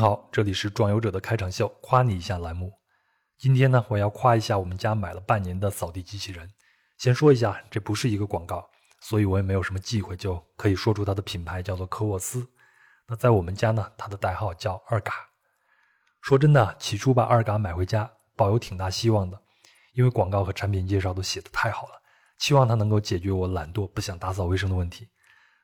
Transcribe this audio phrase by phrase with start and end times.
[0.00, 2.72] 好，这里是壮游者的开场秀，夸你一下栏目。
[3.36, 6.50] 今天呢，我要夸一下我们家买了半年的扫地机器人。
[6.96, 8.66] 先说一下，这不是一个广告，
[9.02, 12.48] 所以我也没有什么忌讳，就可以说出它的品牌叫做科沃斯。
[13.06, 15.12] 那在我们家呢，它的代号叫二嘎。
[16.22, 19.38] 说真的，起初把二嘎买回家，抱有挺大希望的，
[19.92, 22.00] 因为广告和产品介绍都写的太好了，
[22.38, 25.06] 期望它能够解决我懒惰不想打扫卫生的问题。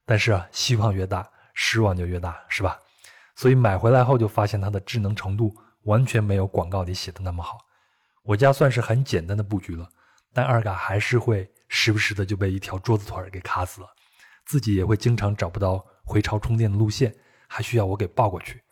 [0.04, 2.78] 但是啊，希望越大，失望就越大，是吧？
[3.36, 7.58] 所以买回来后就发现它的智能程度完全没有广告里写的那么好。
[8.24, 9.88] 我家算是很简单的布局了，
[10.32, 13.88] 但二嘎还是会时不时的就被一条桌子腿给卡死了，
[14.44, 17.14] 自己也会经常找不到回巢充电的路线，
[17.46, 18.62] 还需要我给抱过去。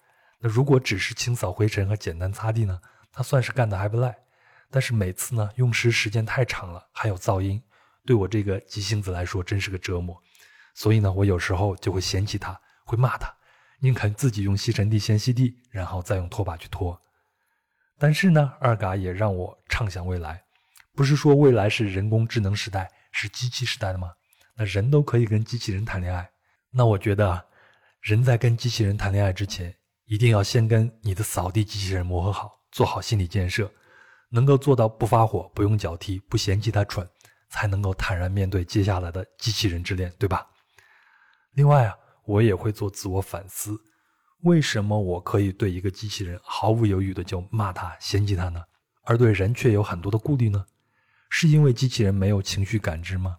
[0.41, 2.80] 那如果只是清扫灰尘和简单擦地呢，
[3.12, 4.16] 它算是干的还不赖。
[4.70, 7.62] 但是每次呢用时时间太长了，还有噪音，
[8.05, 10.20] 对我这个急性子来说真是个折磨。
[10.74, 13.33] 所以呢，我有时候就会嫌弃它，会骂它。
[13.80, 16.98] 宁肯自己用吸尘地先吸地，然后再用拖把去拖。
[17.98, 20.42] 但是呢，二嘎也让我畅想未来。
[20.94, 24.12] 不是说未来是人工智能时代，是机器时代的吗？
[24.56, 26.30] 那人都可以跟机器人谈恋爱。
[26.70, 27.45] 那我觉得，
[28.00, 29.75] 人在跟机器人谈恋爱之前，
[30.06, 33.70] 一定要先跟你的扫地机器人磨合好，做好心理建设，
[34.30, 37.08] 能够做到不发火、不用脚踢、不嫌弃它蠢，
[37.50, 40.47] 才能够坦然面对接下来的机器人之恋，对吧？
[41.52, 41.95] 另外啊。
[42.27, 43.78] 我也会做自我反思，
[44.42, 48.62] 为什么我可以对一个机器人毫不犹豫的就骂他、嫌弃他呢？
[49.03, 50.64] 而对人却有很多的顾虑呢？
[51.28, 53.39] 是因为机器人没有情绪感知吗？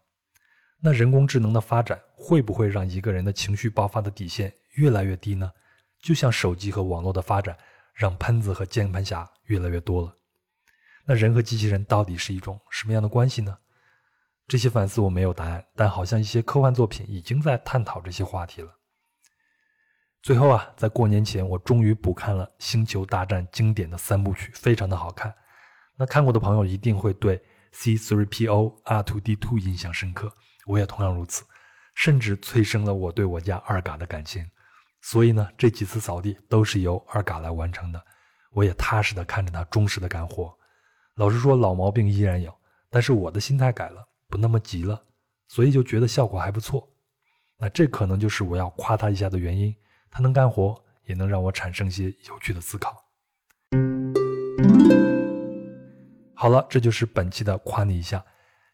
[0.81, 5.51] 那人工智能的发展会不会让一个人的情绪爆发的底线越来越低呢？
[5.99, 7.57] 就像手机和网络的发展，
[7.93, 10.13] 让喷子和键盘侠越来越多了。
[11.05, 13.57] 那人和机器人到底是一种什么样的关系呢？
[14.47, 18.71] 这些反思我没有答案，但好像一些科幻作品已经在探讨这些话题了。
[20.21, 25.33] 最后啊，在过年前，我终于补看了《星球大战》经典的三部曲，非常的好看。
[25.97, 27.41] 那看过的朋友一定会对
[27.73, 30.31] C3PO R2D2 印象深刻，
[30.65, 31.43] 我也同样如此，
[31.93, 34.49] 甚至催生了我对我家二嘎的感情。
[35.01, 38.03] 所以呢，这几次扫地都是由二嘎来完成的，
[38.51, 40.55] 我也踏实的看着他忠实的干活。
[41.15, 42.51] 老实说，老毛病依然有，
[42.89, 44.07] 但是我的心态改了。
[44.27, 45.01] 不那么急了，
[45.47, 46.87] 所以就觉得效果还不错。
[47.57, 49.75] 那这可能就是我要夸他一下的原因。
[50.09, 53.05] 他能干活，也能让我产生些有趣的思考。
[56.33, 58.23] 好了，这就是本期的夸你一下。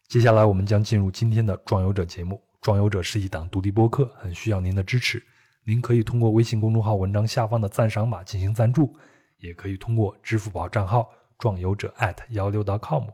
[0.08, 2.42] 接下来我们将进入今天的壮游者节目。
[2.62, 5.24] 壮游者是一档独立播客，很需要您的支持。
[5.64, 8.96] 您可以通过微信公众号文章下方的赞赏码进行赞助，
[9.38, 11.10] 也可以通过支付宝账号
[11.40, 11.92] 壮游者
[12.30, 13.06] 幺六 .com。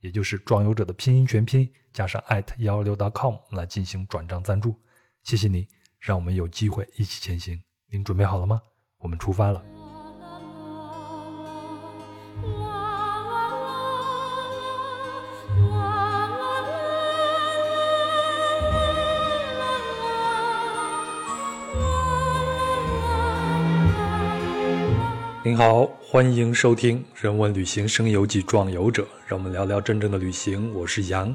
[0.00, 4.74] 也就是壮游者的拼音全拼加上艾特幺六 .com 来进行转账赞助，
[5.22, 5.66] 谢谢你，
[5.98, 7.62] 让我们有机会一起前行。
[7.88, 8.60] 您准备好了吗？
[8.98, 9.75] 我们出发了。
[25.46, 30.74] 您好，欢迎收听《人文旅行声游记·壮游者》，让我们聊聊真正的旅行。
[30.74, 31.32] 我是杨。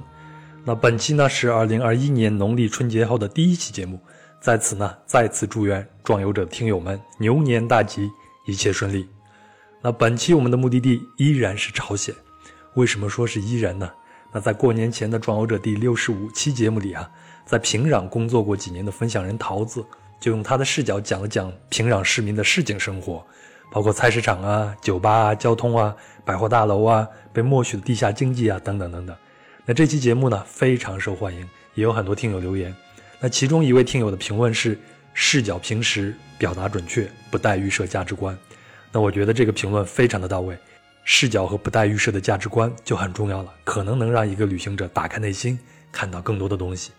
[0.65, 3.97] 那本期呢是二零二一年农历春节后的第一期节目，
[4.41, 8.11] 在此呢再次祝愿壮游者听友们牛年大吉，
[8.45, 9.07] 一切顺利。
[9.81, 12.13] 那本期我们的目的地依然是朝鲜。
[12.73, 13.89] 为什么说是依然呢？
[14.33, 17.09] 那在过年前的壮游者第六十五期节目里啊，
[17.45, 19.81] 在平壤工作过几年的分享人桃子，
[20.19, 23.25] 就用他的视角讲了讲平壤市民的市井生活。
[23.71, 25.95] 包括菜市场啊、酒吧啊、交通啊、
[26.25, 29.15] 百货大楼啊、被默许的地下经济啊等等等等。
[29.65, 32.75] 那这期节目呢非常受欢迎，也有很多听友留言。
[33.21, 34.77] 那其中一位听友的评论是：
[35.13, 38.37] 视角平实，表达准确，不带预设价值观。
[38.91, 40.57] 那我觉得这个评论非常的到位，
[41.05, 45.57] 视角和不带预设的价值观就很重要了，可能能让一个旅行者打开内心，
[45.93, 46.91] 看到更多的东西。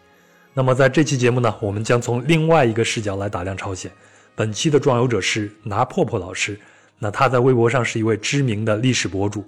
[0.55, 3.91] 那么在这期节目呢，我们将从另外一个视角来打量朝鲜。
[4.35, 6.59] 本期的壮游者是拿破破老师，
[6.99, 9.45] 那他在微博上是一位知名的历史博主，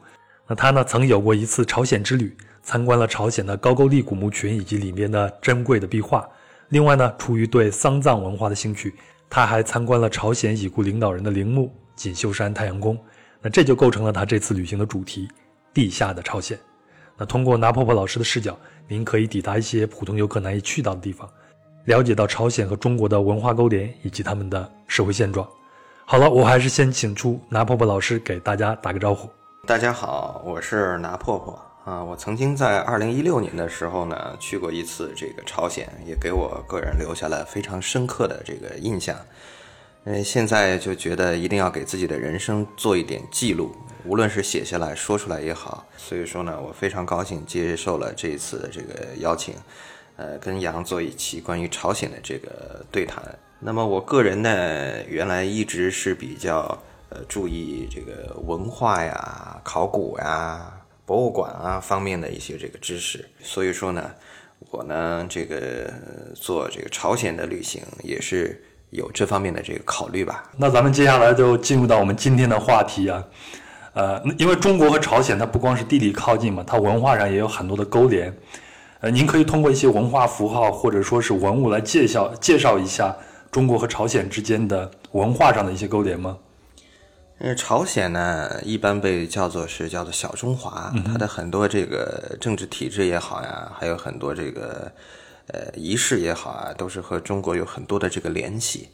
[0.46, 6.28] 那他呢曾有过一次朝鲜之旅，参观了朝鲜的高句丽古墓群以及里面的珍贵的壁画。
[6.68, 8.94] 另外呢，出于对丧葬文化的兴趣，
[9.30, 12.98] 他还参观了朝鲜已故领导人的陵墓锦绣山太阳宫。
[13.40, 15.28] 那这就构成了他这次旅行的主题——
[15.72, 16.58] 地下的朝鲜。
[17.16, 21.28] 那通过拿破破老师的视角，您可以抵达一些普通游客难以去到的地方。
[21.84, 25.46] 了解到朝鲜和中国的文化勾连以及他们的社会现状。
[26.06, 29.28] 好了，我还是先请出拿破破老师给大家打个招呼。
[29.66, 32.02] 大家好，我是拿破破啊。
[32.02, 39.14] 我曾经在二零一六年的时候呢去过一次这个朝鲜，也给我个人留下了非常深刻的这个印象。
[40.04, 45.86] 嗯，现在就觉得一定要给自己的人生做一点记录，无论是写下来说出来也好。
[45.98, 49.54] 所以说呢，我非常高兴接受了这一次的这个邀请，
[50.16, 53.22] 呃，跟杨做一期关于朝鲜的这个对谈。
[53.58, 56.78] 那么我个人呢，原来一直是比较
[57.08, 60.72] 呃注意这个文化呀、考古呀、
[61.04, 64.08] 博物馆啊方面的一些这个知识，所以说呢，
[64.70, 65.92] 我呢这个
[66.34, 70.48] 做这个朝鲜的旅行也是有这方面的这个考虑吧。
[70.56, 73.24] 那咱们接下来就进入到我们今天的话题啊，
[73.94, 78.32] 呃，因为中国和朝鲜它不光是地理靠近嘛，它文化上也有很多的勾连。
[79.04, 83.14] 呃，您可以通过一些文化符号或者说是文物来介绍介绍一下。
[83.50, 86.38] 中国和朝鲜之间的文化上的一些勾连吗？
[87.38, 94.90] 呃，朝鲜呢，一般被叫做是叫做小中华，它的很多这个政治体制也好呀，还有很多这个
[95.48, 98.88] 呃仪式也好啊，都是和中国有很多的这个联系。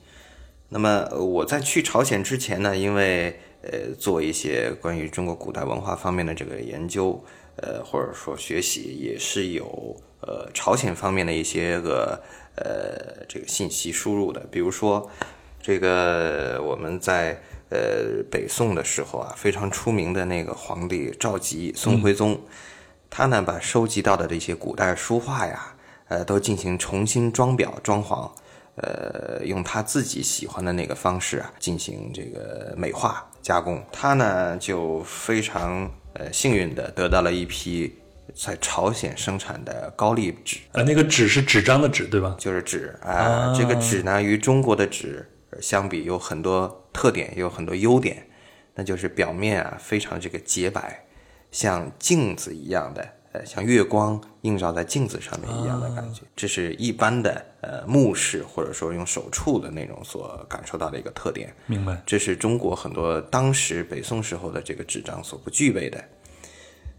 [0.69, 7.25] 那么我在去朝鲜之前呢，因为呃做一些关于中国古代文化方面的这个研究，
[7.63, 12.21] 呃或者说学习，也是有呃朝鲜方面的一些个。
[12.57, 15.09] 呃，这个信息输入的，比如说，
[15.63, 17.41] 这个我们在
[17.71, 22.39] 呃北宋的时候啊，非常出名的那个皇帝赵佶，宋徽宗，
[23.09, 25.75] 他呢把收集到的这些古代书画呀，
[26.09, 28.31] 呃，都进行重新装裱装潢，
[28.75, 33.83] 呃，用他自己喜欢的那个方式啊，进行这个美化加工。
[33.91, 37.97] 他呢就非常呃幸运的得到了一批。
[38.33, 42.37] 在朝鲜生产的高丽纸，呃，那个纸是纸张的纸，对吧？
[42.39, 43.53] 就是纸啊。
[43.59, 45.29] 这个纸呢，与中国的纸
[45.61, 48.25] 相比，有很多特点，也有很多优点。
[48.77, 51.05] 那就是表面啊，非常这个洁白，
[51.51, 56.23] 像镜子一样的，呃，像月光映照在镜子上面一样的感觉。
[56.35, 61.55] 这是一般的呃目视或者说用手触的那种所感受到的一个特点。
[61.67, 62.01] 明白。
[62.05, 66.03] 这是中国很多当时北宋时候的这个纸张所不具备的。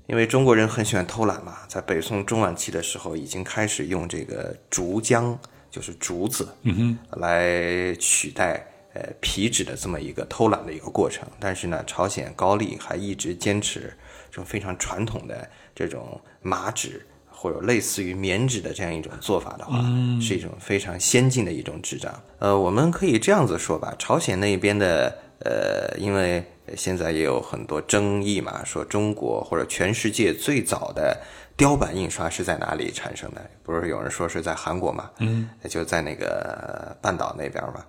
[0.07, 5.37] 因为中国人很喜欢偷懒嘛，在北宋中晚期的时候，已经开始用这个竹浆，
[5.69, 11.25] 就是竹子，嗯哼，来取代呃皮纸的这么一个偷懒的一个过程。
[11.39, 13.93] 但是呢，朝鲜高丽还一直坚持
[14.29, 15.49] 这种非常传统的
[15.81, 19.79] 这种麻纸或者类似于棉纸的这样一种做法的话，
[20.21, 22.13] 是一种非常先进的一种纸张。
[22.39, 26.43] 呃，我们可以这样子说吧，朝鲜那边的呃，因为。
[26.77, 31.19] 现在也有很多争议嘛，说中国或者全世界最早的
[31.57, 33.41] 雕版印刷是在哪里产生的？
[33.61, 35.11] 不是有人说是在韩国嘛？
[35.19, 37.83] 嗯，就在那个半岛那边嘛。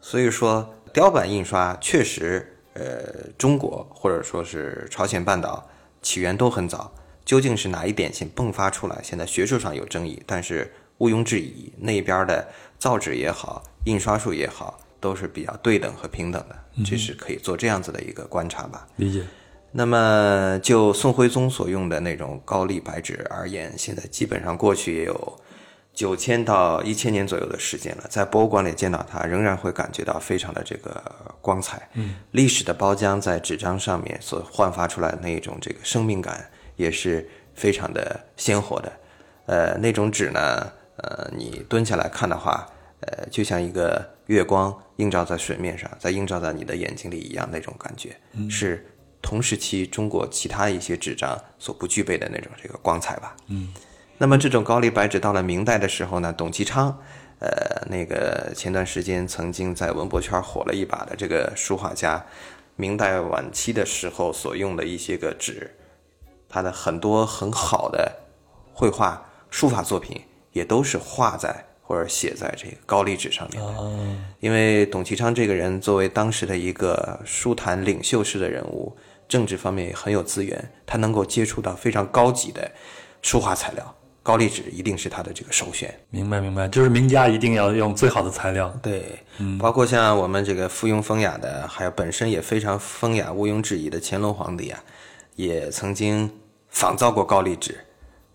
[0.00, 3.02] 所以说，雕版印刷确实，呃，
[3.36, 5.68] 中国或者说是朝鲜半岛
[6.00, 6.90] 起源都很早。
[7.24, 9.00] 究竟是哪一点先迸发出来？
[9.02, 12.48] 现在学术上有争议，但是毋庸置疑，那边的
[12.78, 14.78] 造纸也好，印刷术也好。
[15.02, 18.86] 都是比较对等和平等的，这是可以做这样子的一个观察吧。
[18.94, 19.24] 理解。
[19.72, 25.40] 那么就宋徽宗所用的那种高丽白纸而言，现在基本上过去也有
[25.92, 31.02] 九千到一千年左右的时间了，在博物馆里见到它，仍然会感觉到非常的这个
[31.40, 31.88] 光彩。
[31.94, 38.92] 嗯，历史的包浆在纸张上面所焕发出来的那种这个生命感，也是非常的鲜活的。
[39.46, 42.66] 呃，那种纸呢，呃，你蹲下来看的话。
[43.04, 48.16] 呃，就像一个月光映照在水面上，在映照在你的眼睛里一样，那种感觉
[48.48, 48.86] 是
[49.20, 53.36] 同时期中国其他一些纸张所不具备的那种这个光彩吧。
[53.48, 53.74] 嗯，
[54.18, 56.96] 那么这种高丽白纸到了明代的时候呢，董其昌，
[57.40, 62.24] 呃，那个前段时间曾经在文博圈火了一把的这个书画家，
[62.76, 65.68] 明代晚期的时候所用的一些个纸，
[66.52, 68.12] 他的很多很好的
[68.72, 70.20] 绘画书法作品
[70.52, 71.64] 也都是画在。
[71.84, 73.74] 或者写在这个高丽纸上面的，
[74.40, 78.96] 因为董其昌这个人作为当时的一个书坛领袖式的人物，
[79.28, 82.70] 政治方面也很有资源，他能够接触到非常高级的
[83.20, 85.92] 书画材料，高丽纸一定是他的这个首选。
[86.08, 88.72] 明白，明白，就是名家一定要用最好的材料。
[88.80, 89.18] 对，
[89.58, 94.82] 包括像我们这个附庸风雅的，还有本身也非常风雅、毋庸置疑的乾隆皇帝啊，
[95.36, 96.30] 也曾经
[96.72, 97.78] 仿造过高丽纸，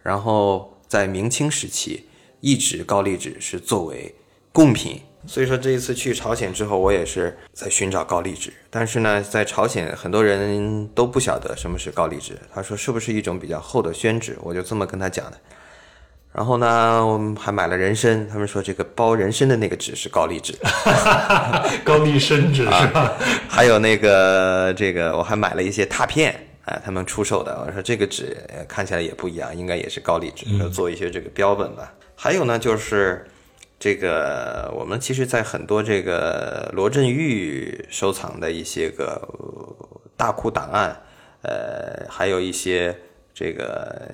[0.02, 2.06] 然后在明清时期。
[2.40, 4.14] 一纸高丽纸是作为
[4.54, 8.54] 贡品，所以说这一次去朝鲜之后，我也是在寻找高丽纸。
[8.70, 14.38] 但是呢，在朝鲜很多人都不晓得什么是高丽纸，他说是不是一种比较厚的宣纸？
[14.44, 15.38] 我就这么跟他讲的。
[16.32, 20.54] 然后呢，我们还买了人参，他们说这个包人参的那个纸是高丽纸，
[21.84, 23.14] 高丽参纸是吧？
[23.50, 26.47] 还有那个这个，我还买了一些拓片。
[26.68, 28.36] 啊，他们出售的，我说这个纸
[28.68, 31.94] 看起来也不一样，应该也是高丽纸，做一些这个标本吧。
[32.14, 33.26] 还有呢，就是
[33.80, 39.26] 这个我们其实，在很多这个罗振玉收藏的一些个
[40.18, 41.02] 大库档案，
[41.44, 42.94] 呃，还有一些
[43.34, 44.12] 这个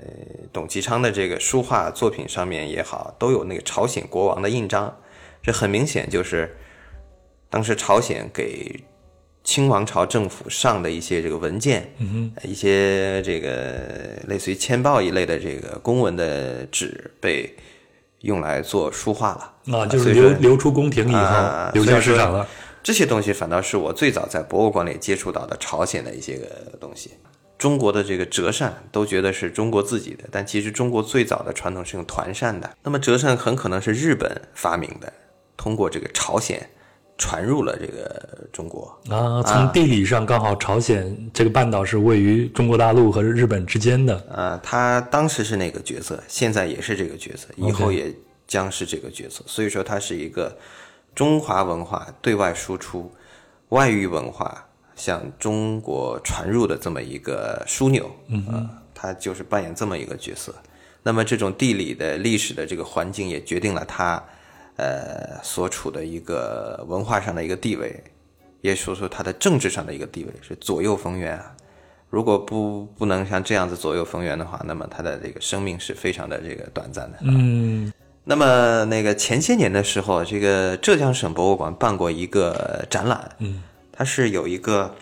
[0.51, 4.95] 董其昌的这个书画作品上面也好，都有那个朝鲜国王的印章。
[5.41, 6.55] 这很明显就是
[7.49, 8.79] 当时朝鲜给
[9.43, 11.93] 清王朝政府上的一些这个文件，
[12.43, 17.53] 一些这个类似于签报一类的这个公文的纸被
[18.21, 22.47] 用来做书画了啊，就是流流出宫廷以后流向市场了。
[22.81, 27.11] 这些东西反倒是我最早在博物馆里接触到的朝鲜的一些个东西。
[27.57, 32.69] 中国的这个折扇都觉得是中国自己的，但其实中国最早的传统是用团扇的。
[32.83, 35.11] 那么折扇很可能是日本发明的。
[35.55, 36.69] 通过这个朝鲜
[37.23, 44.59] 传入了这个中国啊，从地理上刚好朝鲜这个半岛是位于中国大陆和日本之间的啊。
[44.61, 48.13] 他当时是那个角色，现在也是这个角色，以后也
[48.45, 49.41] 将是这个角色。
[49.47, 50.53] 所以说，它是一个
[51.15, 53.09] 中华文化对外输出、
[53.69, 58.11] 外域文化向中国传入的这么一个枢纽
[58.51, 58.67] 啊。
[58.93, 60.53] 他就是扮演这么一个角色。
[61.03, 64.21] 那么，这种地理的历史的这个环境也决定了他。
[64.75, 68.03] 呃，所处的一个文化上的一个地位，
[68.61, 71.55] 也说说他的政治上的一个地位是左右逢源啊。
[72.09, 77.19] 如果不不能像这样子左右逢源的话，那么他的这个生命是非常的这个短暂的。
[77.21, 77.91] 嗯，
[78.23, 83.61] 那么那个前些年的时候，这个浙江省博物馆办过一个展览，嗯，
[83.91, 84.93] 它是有一个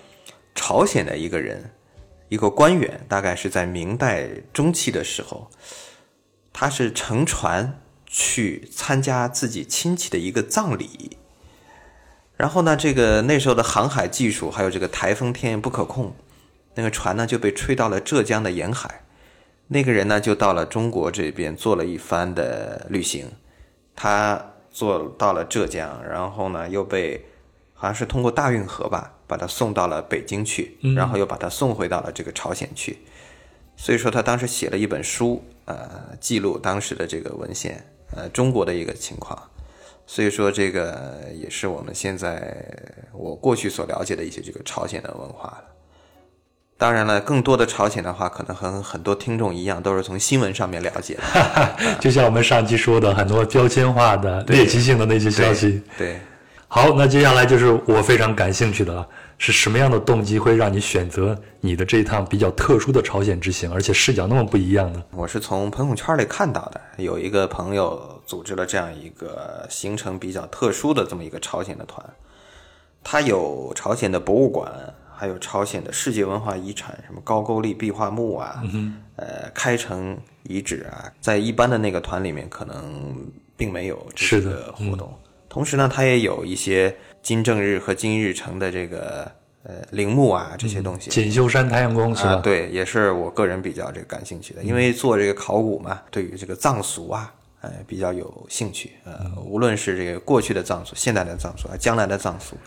[0.54, 1.70] 朝鲜的一个人，
[2.28, 5.50] 一个官员，大概是在明代中期的时候，
[6.52, 7.81] 他是乘船。
[8.14, 11.18] 去参加自己亲戚的一个葬礼，
[12.36, 16.14] 然后呢，这个那时候的航海技术还有这个台风天不可控，
[16.76, 19.04] 那个船呢就被吹到了浙江的沿海，
[19.68, 23.32] 那个人呢就到了中国这边做了一番的旅行，
[23.96, 27.26] 他做到了浙江，然后呢又被
[27.74, 33.00] 好像是通过大运河吧，把他送到了北京去，然后又把他送回到了这个朝鲜去，
[33.78, 37.86] 所以说他当时写了一本书，呃，记录当时的这个文献。
[38.16, 39.42] 呃，中国的一个情况，
[40.06, 42.66] 所以说这个也是我们现在
[43.14, 45.64] 我过去所了解的一些这个朝鲜的文化了。
[46.78, 51.76] 当然了，更多的朝鲜的话，可能和很多听众一样，都是从新闻上面了解的。
[52.02, 55.84] 就像我们上期说的，很多标签化的猎奇性的那些消息。
[55.98, 56.20] 对。
[56.68, 59.08] 好，那接下来就是我非常感兴趣的了，
[59.42, 65.04] 是什么样的动机会让你选择你的这一趟比较特殊的朝鲜之行，而且视角那么不一样呢？
[65.10, 72.08] 我是从朋友圈里看到的，有一个朋友组织了这样一个行程比较特殊的这么一个朝鲜的团，
[73.04, 74.72] 他有朝鲜的博物馆，
[75.12, 78.62] 还有朝鲜的世界文化遗产，什么高句丽壁画墓啊，
[79.16, 83.16] 呃，开城遗址啊，在一般的那个团里面可能
[83.58, 85.12] 并没有这个活动。
[85.50, 89.32] 同时呢，它也有一些金正日和金日成的这个
[89.64, 91.10] 呃陵墓啊这些东西。
[91.10, 92.36] 锦绣山太阳宫是吧？
[92.38, 98.92] 对，也是我个人比较这个感兴趣的，因为做这个考古嘛，对于这个藏俗啊，呃比较有兴趣。
[99.06, 102.58] 呃，无论是这个过去的藏族、现代的藏族啊、将来的藏族，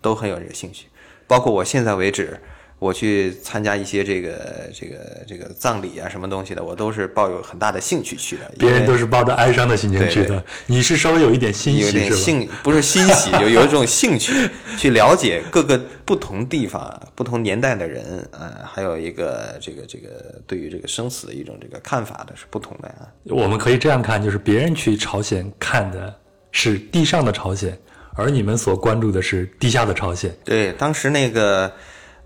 [0.00, 0.86] 都很有这个兴趣。
[1.26, 2.40] 包括我现在为止。
[2.84, 8.52] 我去参加一些这个这个这个葬礼啊，什么东西的，我都是抱有很大的兴趣去的。
[8.58, 23.08] 别人都是抱着哀伤的心情去的，你是稍微有一点欣喜，有点兴，不是欣喜，有有一种兴趣去了解各个不同地方、不同年代的人啊，还有一个这个这个对于这个生死的一种这个看法的是不同的啊。
[23.24, 26.14] 我们可以这样看，就是别人去朝鲜看的
[26.52, 27.74] 是地上的朝鲜，
[28.14, 30.30] 而你们所关注的是地下的朝鲜。
[30.44, 31.72] 对，当时那个。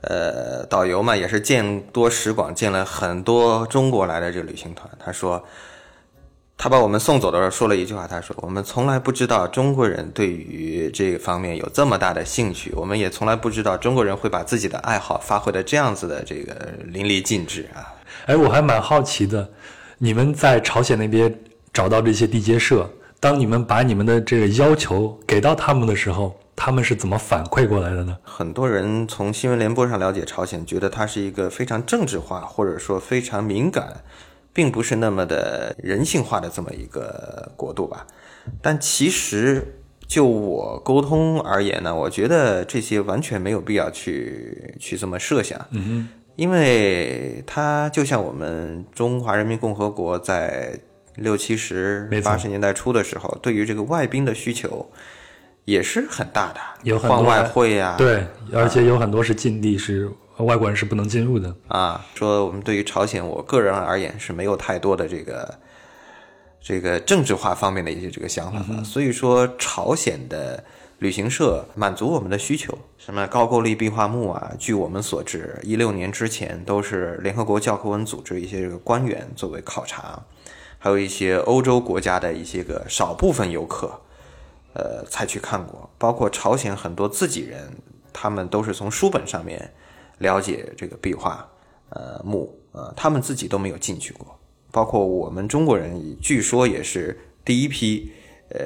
[0.00, 4.88] 呃，导游嘛也是见多识广，见了很多中国来的这个旅行团。
[5.05, 5.45] 他说，
[6.57, 17.95] 他把我们送走的时候说了一句话，他说：“我们从来不知道中国人对于这方面有这么大的兴趣，我们也从来不知道中国人会把自己的爱好发挥的这样子的这个淋漓尽致啊。”
[18.26, 19.50] 哎，我还蛮好奇的，
[19.99, 21.37] 你们在朝鲜那边
[21.73, 22.88] 找到这些地接社，
[23.19, 26.38] 当你们把你们的这个要求给到他们的时候。
[26.61, 28.19] 他们是怎么反馈过来的呢？
[28.25, 34.03] 很多人从新闻联播上了解朝鲜，觉得它是一个非常政治化，或者说非常敏感，
[34.53, 38.05] 并不是那么的人性化的这么一个国度吧。
[38.61, 39.77] 但其实
[40.09, 45.65] 就我沟通而言呢，我觉得这些完全没有必要去去这么设想。
[45.71, 50.77] 嗯因为它就像我们中华人民共和国在
[51.15, 54.91] 六七十、八十年代初的时候，对于这个外宾的需求。
[55.69, 62.03] 也是很大的，有很多外汇呀，对，而且有很多是禁地，是外国人是不能进入的啊。
[62.15, 65.59] 说我们对于朝鲜，我个人而言是没有太多的这个
[66.59, 68.83] 这个政治化方面的一些这个想法吧。
[68.83, 70.65] 所以说，朝鲜的
[71.01, 80.19] 旅行社满足我们的需求，什么高句丽壁画墓啊，据我们所知，一六年之前都是联合国教科文组织一些这个官员作为考察，
[80.79, 84.01] 还有一些欧洲国家的一些个少部分游客，
[84.79, 85.91] 呃，才去看过。
[85.99, 87.69] 包括朝鲜很多自己人，
[88.13, 89.75] 他们都是从书本上面
[90.19, 91.47] 了解这个壁画，
[91.89, 94.39] 呃，墓，呃，他们自己都没有进去过。
[94.71, 98.13] 包括我们中国人，据说也是第一批
[98.51, 98.59] 呃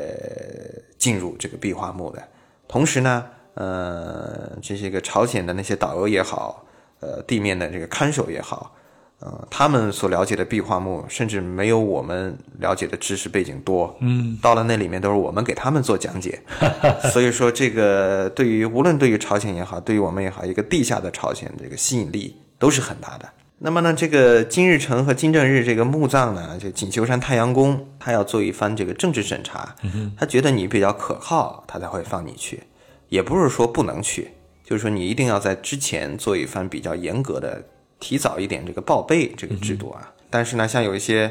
[0.98, 2.22] 进入这个壁画墓的。
[2.68, 6.66] 同时呢，呃，这些个朝鲜的那些导游也好，
[7.00, 8.74] 呃，地面的这个看守也好，
[9.24, 13.96] 呃，他们所了解的壁画墓，甚至没有我们了解的知识背景多。
[14.00, 16.40] 嗯，到了那里面都是我们给他们做讲解。
[17.12, 23.28] 所以说，这个对于无论对于朝鲜也好，对于我们也好，一个地下的朝鲜，这个吸引力都是很大的。
[23.58, 29.72] 那么呢，这个金日成和金正日这个墓葬呢，就锦绣山太阳宫，他要做一番这个政治审查，
[30.18, 32.60] 他觉得你比较可靠，他才会放你去，
[33.08, 34.32] 也不是说不能去，
[34.64, 37.62] 就是说你一定要在之前做一番比较严格的，
[38.02, 40.12] 提早一点这个报备这个制度啊。
[40.28, 41.30] 但是呢，像有一些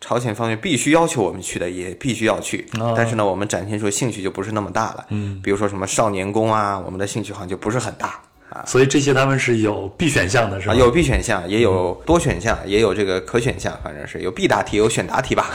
[0.00, 2.64] 朝鲜方面必须要求我们去的，也必须要去，
[2.96, 5.06] 但是呢，我们展现出兴趣就不是那么大了。
[5.08, 8.20] 嗯，比如说什么少年宫啊，我们的兴趣好像就不是很大。
[8.66, 10.74] 所以这些他们是有 B 选项的，是吧？
[10.74, 15.50] 有 B 选项，也有多选项，也有这个可选项，反正是有必答题，有选答题吧。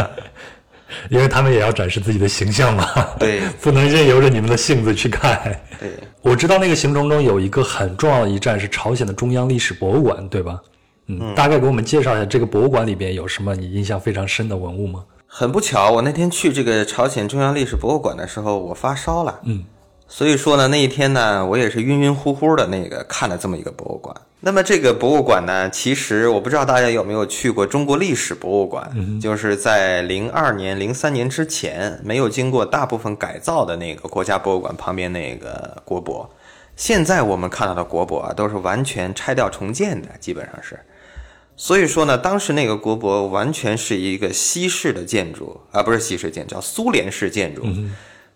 [1.10, 2.86] 因为他们也要展示自己的形象嘛，
[3.18, 5.40] 对， 不能任由着你们的性子去看。
[5.78, 5.90] 对，
[6.22, 10.60] 我知道那个行程中有一个很重要的一站是朝鲜的中央历史博物馆，对吧？
[11.06, 15.04] 嗯，大概给我们介绍一下这个博物馆里边有什么你印象非常深的文物吗？
[15.26, 19.40] 很不巧，我那天去这个朝鲜中央历史博物馆的时候，我发烧了。
[19.44, 19.64] 嗯。
[20.06, 24.14] 所以说呢，那一天呢，我也是晕晕乎乎的那个看了这么一个博物馆。
[24.44, 36.28] 那么这个博物馆呢，其实我不知道大家有没有去过中国历史博物馆，就是在零二年、零三年之前没有经过大部分改造的那个国家博物馆旁边那个国博。
[36.74, 40.76] 现在我们看到的国博啊，都是完全拆掉重建的，基本上是。
[41.54, 47.62] 所以说呢，当时那个国博完全是一个西式的建筑，啊不是西式建筑，叫苏联式建筑。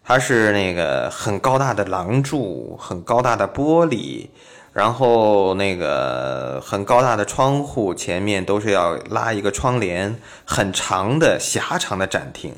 [0.05, 4.29] 它是那个很高大的廊柱，很高大的玻璃，
[4.77, 12.53] 然后那个很高大的窗户前面都是要拉一个窗帘，很长的狭长的展厅。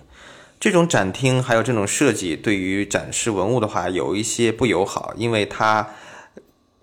[0.59, 5.91] 这种展厅还有这种设计，对于展示文物的话有一些不友好，因为它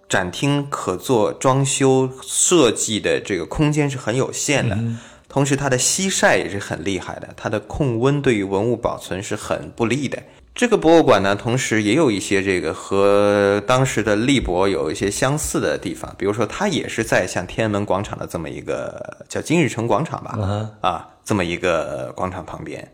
[0.07, 4.79] 展厅可做装修设计的这个空间是很有限的，
[5.27, 10.17] 同时它的西晒也是很厉害的，它的控温对于文物保存是很不利的。
[10.55, 22.89] 这个博物馆呢，同时也有一些这个和当时的立博有一些相似的地方，比如说它也是在像天安门广场的这么一个叫金日成广场吧，啊，这么一个广场旁边。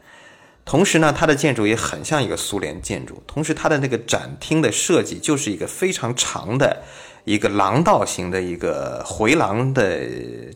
[0.66, 6.82] 同时呢，它的建筑也很像一个苏联建筑，同时它的那个展厅的设计就是一个非常长的。
[7.24, 10.00] 一个廊道型的一个回廊的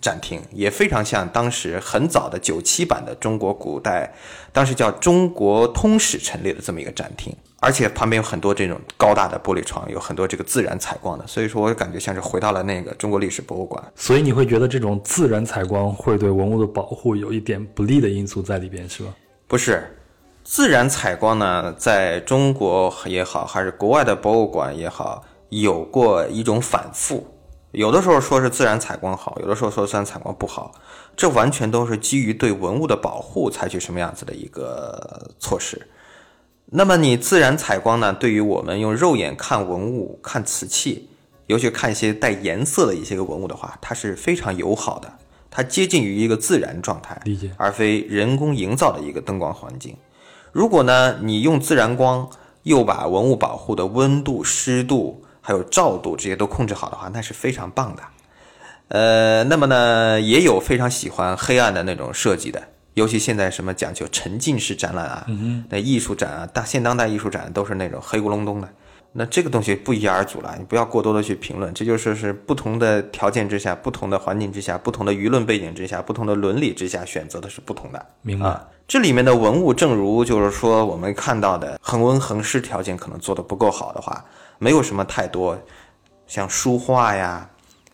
[0.02, 4.14] 展厅，也非常像当时很早的九七版的中国古代，
[4.52, 13.84] 当时叫《中国通史》陈列的这么一个展厅，而且旁边有很多这种高大的玻璃窗，有很多这个自然采光的，所以说我感觉像是回到了那个中国历史博物馆。
[13.96, 19.14] 所以你会觉得这种自然采光会对文物的保护有一点不利的因素在里边，是吧？
[19.48, 19.96] 不是，
[20.44, 25.24] 自然采光呢，在中国也好，还是国外的博物馆也好。
[25.62, 27.26] 有过一种反复，
[27.72, 30.74] 有的时候说是自然采光好，有的时候说自然采光不好，
[31.16, 35.88] 这完全都是基于对文物的保护采取什么样子的一个措施。
[36.66, 38.12] 那么你自然采光呢？
[38.12, 41.08] 对于我们用肉眼看文物、看瓷器，
[41.48, 45.14] 尤其看一些带颜色的一些个文物的话，它是非常友好的，
[45.50, 49.96] 它接近于一个自然状态，理解，而非人工营造的一个灯光环境。
[50.52, 52.30] 如果呢，你用自然光，
[52.64, 55.22] 又把文物保护的温度、湿度。
[55.48, 58.02] 还有照度这些都控制好的话，那是非常棒的。
[58.88, 62.64] 呃，那么呢，也有非常喜欢黑暗的那种设计的，
[62.96, 65.28] 尤其现在什么讲究沉浸式展览啊，
[65.70, 68.68] 那艺术展啊，大现当代艺术展都是那种黑咕隆咚的。
[69.18, 71.72] 那这个东西不一而足了，你不要过多的去评论。
[71.76, 78.06] 这就是是不同的条件之下、不同的环境之下、不同的舆论背景之下、不同的伦理之下选择的是不同的。
[78.24, 78.60] 明白。
[78.88, 84.26] 这里面的文物，正如就是说我们看到的恒温恒湿条件可能做的不够好的话。
[84.58, 85.60] 没有什么太多，
[86.28, 87.50] 像书画呀、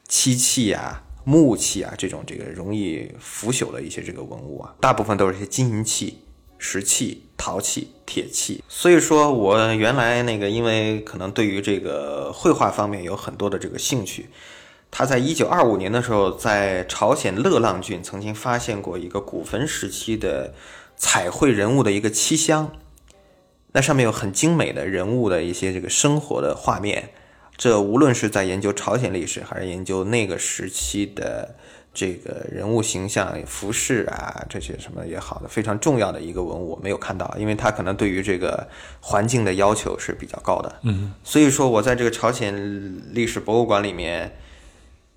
[0.08, 6.20] 漆器呀、木器啊这种这个容易腐朽的一些这个文物啊，大部分都是一些金银器、
[6.58, 8.64] 石器、陶器、铁器。
[8.68, 14.30] 所以说我原来那个，因为可能对于这个绘画方面有很多的这个兴趣，
[14.90, 20.54] 他在一九二五年的时候，在朝鲜乐浪郡曾经发现过一个古坟时期的
[20.98, 22.72] 彩绘人物的一个漆箱，
[23.74, 27.10] 那上面有很精美的人物的一些这个生活的画面。
[27.58, 31.54] 这无论是在研究朝鲜历史，还是研究那个时期的
[31.94, 38.68] 这个人物形象、服饰啊这些什么也好的，非常重要的一个文物，我没有看到，因为它可能对于这个
[39.00, 40.76] 环境的要求是比较高的。
[40.82, 44.36] 嗯，所以说我在这个朝鲜历史博物馆里面，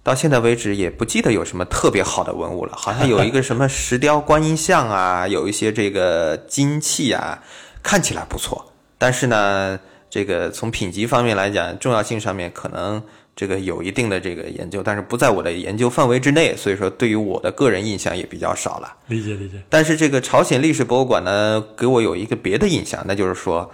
[0.02, 7.42] 到现在为止也不记得有什么特别好的文物了，好像有一个什么石雕观音像啊，有一些这个金器啊，
[7.84, 9.78] 看起来不错，但是呢。
[10.10, 13.02] 这个从品级方面来讲，重要性上面可能
[13.34, 18.96] 这个有一定的这个研究，但是不在我的研究范围之内，所以说对于我的个人印象也比较少了。
[19.08, 19.60] 理解理解。
[19.68, 23.68] 但是这个朝鲜历史博物馆呢，给我有一个别的印象，那就是说，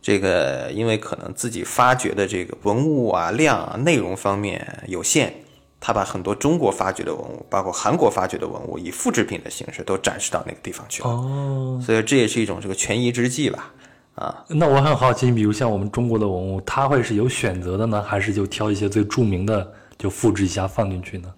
[0.00, 5.34] 这个因为可能自己发掘的这个文物啊量啊内容方面有限，
[5.80, 11.08] 他把很多中国发掘的文物，包括韩国发掘的文物，以复制品的形式都展示到那个地方去了。
[11.08, 13.72] 哦，所以这也是一种这个权宜之计吧。
[14.16, 21.32] 啊，那我很好奇，比如像我们中国的文物，它会是有选择的呢，还是就挑一些最著名的就复制一下放进去呢？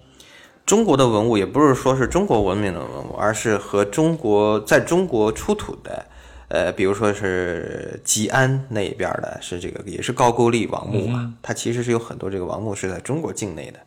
[0.67, 6.05] 中国的文物也不是说是中国文明的文物，而是和中国在中国出土的，
[6.49, 13.79] 呃，比如说是吉安那一边的，是这个也是高句丽王墓嘛，它其实是有很多这个王墓是在中国境内的，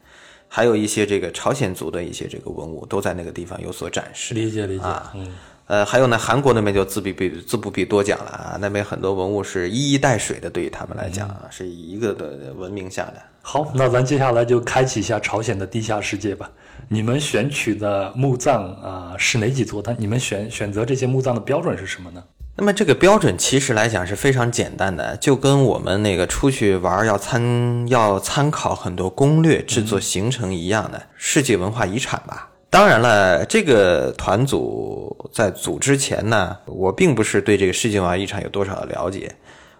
[0.47, 4.33] 还有一些这个朝鲜族的一些这个文物都在那个地方有所展示。
[4.33, 5.31] 理解理解，嗯。
[5.67, 13.15] 呃，还有呢，韩国那边就自不必自不必多讲了啊，那边很多文物是一衣带水的，对于他们来讲啊，是一个的文明下的。
[13.41, 16.51] 好，那咱接下来就开启一下朝鲜的地下世界吧。
[16.87, 19.81] 你们选取的墓葬啊是哪几座？
[19.81, 22.23] 它你们选选择这些墓葬的标准是什么呢？
[22.57, 32.51] 那么这个标准其实来讲是非常简单的，就跟我们那个出去玩要参要参考很多攻略制作行程一样的，世界文化遗产吧。
[32.69, 39.35] 当然了，这个团组在组之前呢，我并不是对这个世界文化遗产有多少的了解。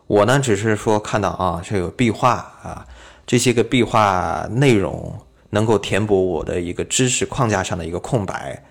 [0.08, 2.86] 我呢，只是说看到啊，这有壁画啊，
[3.26, 5.18] 这些个壁画内容
[5.52, 8.62] 能够填补我的一个知识框架上的一个空白。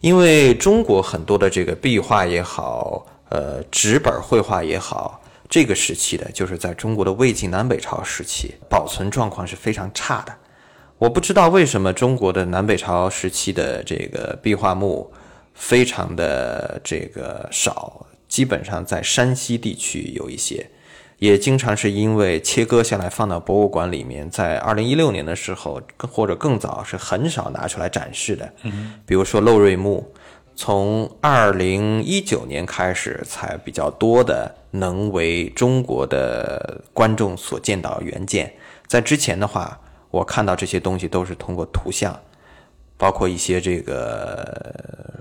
[0.00, 10.34] 因为中国很多的这个壁画也好，呃，纸本绘画也好，这个时期的，就是在中国的魏晋南北朝时期，保存状况是非常差的。
[10.98, 15.12] 我不知道为什么中国的南北朝时期的这个壁画墓
[15.54, 20.66] 非常的这个少，基本上在山西地区有一些，
[21.18, 28.52] 也经常是因为切割下来放到博物馆里面，在二零一六年的时候或者更早是很少拿出来展示的。
[28.62, 30.04] 嗯，比如说漏瑞墓，
[30.58, 38.52] 从二零一九年开始才比较多的能为中国的观众所见到原件，
[38.88, 39.80] 在之前的话。
[40.10, 42.18] 我看到这些东西都是通过图像，
[42.96, 44.74] 包括一些这个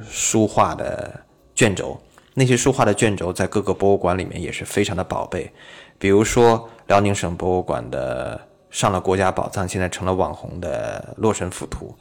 [0.10, 1.13] 书画的
[1.54, 2.02] 卷轴，
[2.34, 5.52] 那些书画的卷轴在各个博物馆里面也是非常的宝贝。
[6.00, 11.95] 比如说辽宁省博物馆的上了国家宝藏，现在成了网红的《洛神赋图》，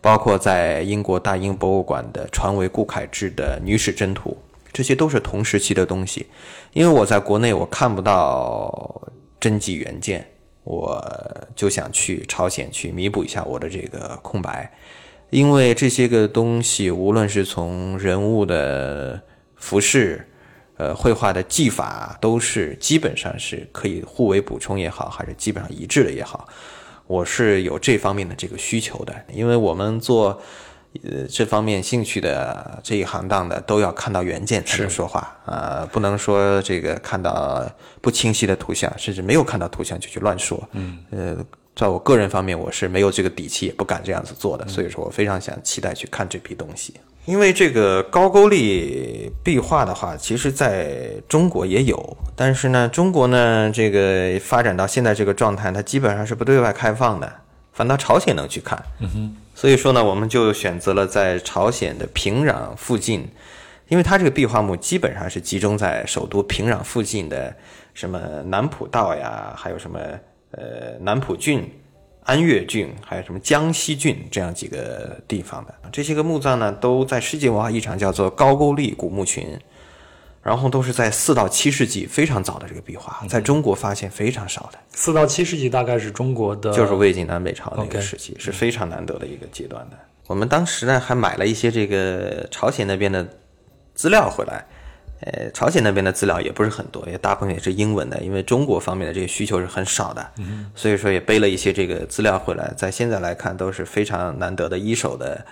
[0.00, 4.30] 包括在英国大英博物馆的传为顾恺之的《女史箴图》，
[4.72, 6.26] 这些都是同时期的东西。
[6.72, 9.00] 因为我在国内我看不到
[9.40, 10.26] 真迹原件。
[10.68, 11.00] 我
[11.54, 14.68] 就想去朝鲜去弥补一下我的这个空白，
[15.30, 19.22] 因为这些个东西，无论是从人物的
[19.54, 20.26] 服饰、
[20.76, 26.48] 呃绘画的技法，都是基本上是可以互为补充也好，还是基本上一致的也好，
[27.06, 30.40] 我是有这方面的这个需求的，因为我们做。
[31.04, 40.66] 呃，这方面兴趣的这一行当的都要看到原件才能说话啊，不能说这个看到不清晰的图像，甚至没有看到图像就去乱说。
[40.72, 41.36] 嗯，呃，
[41.76, 44.66] 在我个人方面，我是没有这个底气，也不敢这样子做的。
[44.66, 46.94] 所以说我非常想期待去看这批东西，
[47.26, 57.30] 因为这个高句丽壁画的话，其实在中国也有，但是呢，中国呢这个发展到现在这个状态，它基本上是不对外开放的，
[57.74, 58.82] 反倒朝鲜能去看。
[59.00, 59.36] 嗯哼。
[59.54, 63.28] 所以说呢，我们就选择了在朝鲜的平壤附近，
[63.88, 67.54] 因为它这个壁画墓基本上是集中在首都平壤附近的，
[67.92, 69.98] 什么南浦道呀，还有什么
[70.56, 71.70] 呃南浦郡、
[72.24, 75.74] 安岳郡，还有什么江西郡这样几个地方的。
[75.92, 79.58] 这些个墓葬呢，都在世界文化遗产叫做高句丽古墓群。
[80.42, 84.78] 然后都是在四到七世纪非常早的这个壁画，在中国发现非常少的。
[84.90, 89.98] 四到七世纪大概是中国的，就是魏晋南北朝那个时期，是非常难得的一个阶段的。
[90.28, 93.28] 我们当时呢还买了一些这个朝鲜那边的
[93.96, 94.64] 资料回来，
[95.20, 100.30] 呃，朝鲜那边的资料也不是很多，也大部分也是英文的，因为中国方面的这个需求是很少的，
[100.74, 105.42] 所以说也背了一些这个资料回来，在现在来看都是非常难得的一手的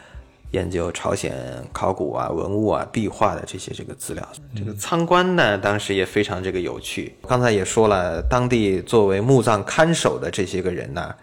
[0.50, 1.34] 研究朝鲜
[1.72, 4.28] 考古啊、文物啊、壁画的这些这个资料。
[4.54, 7.14] 这个参观呢，当时也非常这个有趣。
[7.26, 11.14] 刚才也说了，当地作为墓葬看守的这些个人呢。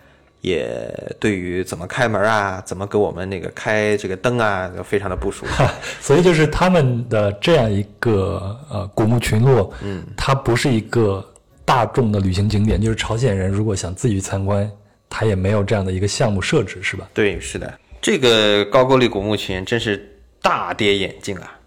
[0.42, 5.64] 也对于怎么开门啊，怎么给我们那个开这个灯啊，非常的不熟悉。
[6.00, 11.24] 所以就是他们的这样一个呃古墓群落，嗯，它不是一个
[11.64, 12.82] 大众的旅行景点。
[12.82, 14.70] 就是朝鲜人如果想自己去参观，
[15.10, 17.08] 他也没有这样的一个项目设置，是吧？
[17.14, 17.72] 对，是的。
[18.02, 21.60] 这个高句丽古墓群真是大跌眼镜啊！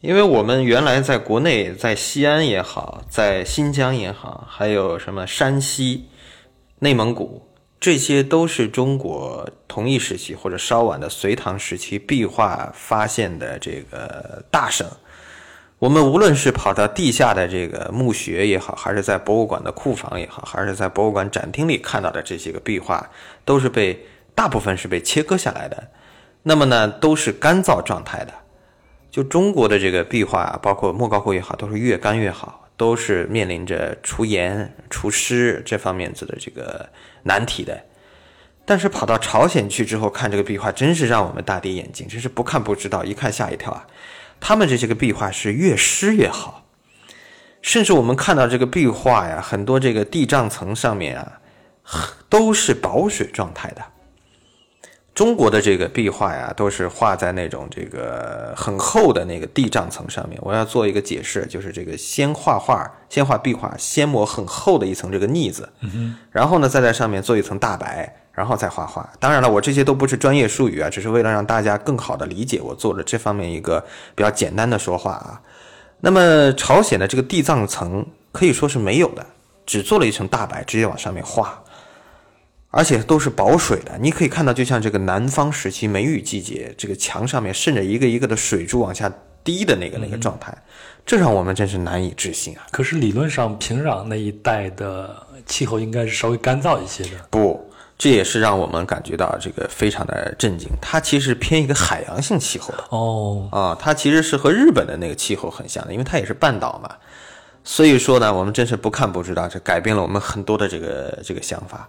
[0.00, 6.06] 因为我们原来在国内，在西安也好，在新疆也好，还有什么山西、
[6.78, 7.43] 内蒙古。
[7.84, 14.88] 这些都是中国同一时期或者稍晚的隋唐时期壁画发现的这个大省。
[15.78, 23.06] 我们无论是跑到地下的这个墓穴也好，还是在博物馆的库房也好，还是在博物馆展厅里看到的这些个壁画，
[23.44, 24.02] 都是被
[24.34, 25.88] 大部分是被切割下来的。
[26.42, 28.32] 那么呢，都是干燥状态的。
[29.10, 32.62] 就中国的这个壁画，包括莫高窟也好，都是越干越好。
[32.76, 36.84] 都是面临着除盐、除湿这方面子的这个
[37.24, 37.84] 难题的，
[38.64, 43.86] 但是跑到朝鲜去之后看这个壁画，真是让我们大跌眼镜，真是不看不知道，一看吓一跳啊！
[44.40, 46.66] 他们这些个壁画是越湿越好，
[47.62, 51.40] 甚至我们看到这个壁画呀，很多这个地障层上面啊，
[52.28, 53.82] 都是保水状态的。
[55.14, 60.36] 中国的这个壁画呀，都是画在那种这个很厚的那个地障层上面。
[60.42, 65.68] 我要做一个解释，就是这个先画画，先画壁画，先抹很厚的一层这个腻子，
[66.32, 69.08] 然后呢，再在上面做一层大白，然后再画画。
[69.20, 73.80] 当然了，我这些都不是专业术语啊，只是为了让大家更好的理解，我做了这方面一个
[74.16, 75.40] 比较简单的说话啊。
[76.00, 79.24] 那么朝鲜的这个地藏层可以说是没有的，
[79.64, 81.62] 只做了一层大白，直接往上面画。
[82.76, 89.08] 而且都是保水的，你可以看到，就像这个南方时期梅雨季节，这个墙上面渗着一个一个的水珠往下
[89.44, 90.52] 滴的那个那个状态，
[91.06, 92.66] 这让我们真是难以置信啊！
[92.72, 97.10] 可是理论上平壤那一带的气候应该是稍微干燥一些的。
[97.30, 97.64] 不，
[97.96, 100.68] 这也是让我们感觉到这个非常的震惊。
[100.80, 106.90] 它其实偏一个海洋性气候的哦啊，它其实是和日本的那个气候很像的，因为它也是半岛嘛。
[107.62, 111.88] 所以说呢，我们真是不看不知道，这改变了我们很多的这个这个想法。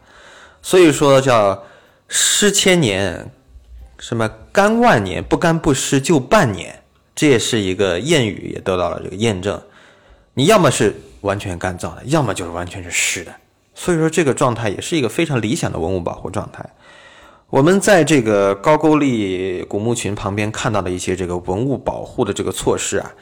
[0.66, 1.64] 所以说叫
[2.08, 3.30] 湿千年，
[4.00, 6.82] 什么干万年，不干不湿就半年，
[7.14, 9.62] 这也是一个谚语，也得到了这个验证。
[10.34, 13.32] 你要么是完全干燥的，要么就是完全是湿的。
[13.76, 16.68] 所以说这个状态也是一个非常理想的文物保护状态。
[17.52, 23.14] 我们在这个高句丽古墓群旁边看到的一些这个文物保护的这个措施啊，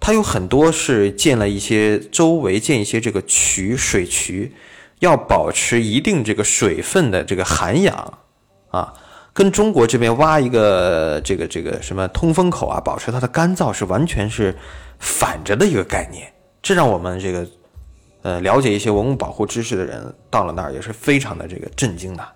[0.00, 4.52] 它有很多是建了一些周围建一些这个渠水渠。
[5.00, 8.18] 要保持一定这个水分的这个涵养，
[8.70, 8.92] 啊，
[9.32, 14.56] 跟中国这边挖一个这个这个什么通风口啊，保持它的干燥是完全是
[14.98, 16.32] 反着的一个概念。
[16.60, 17.46] 这让我们这个
[18.22, 22.26] 呃了解一些文物保护知识的人到了那儿也是非常的这个震惊的。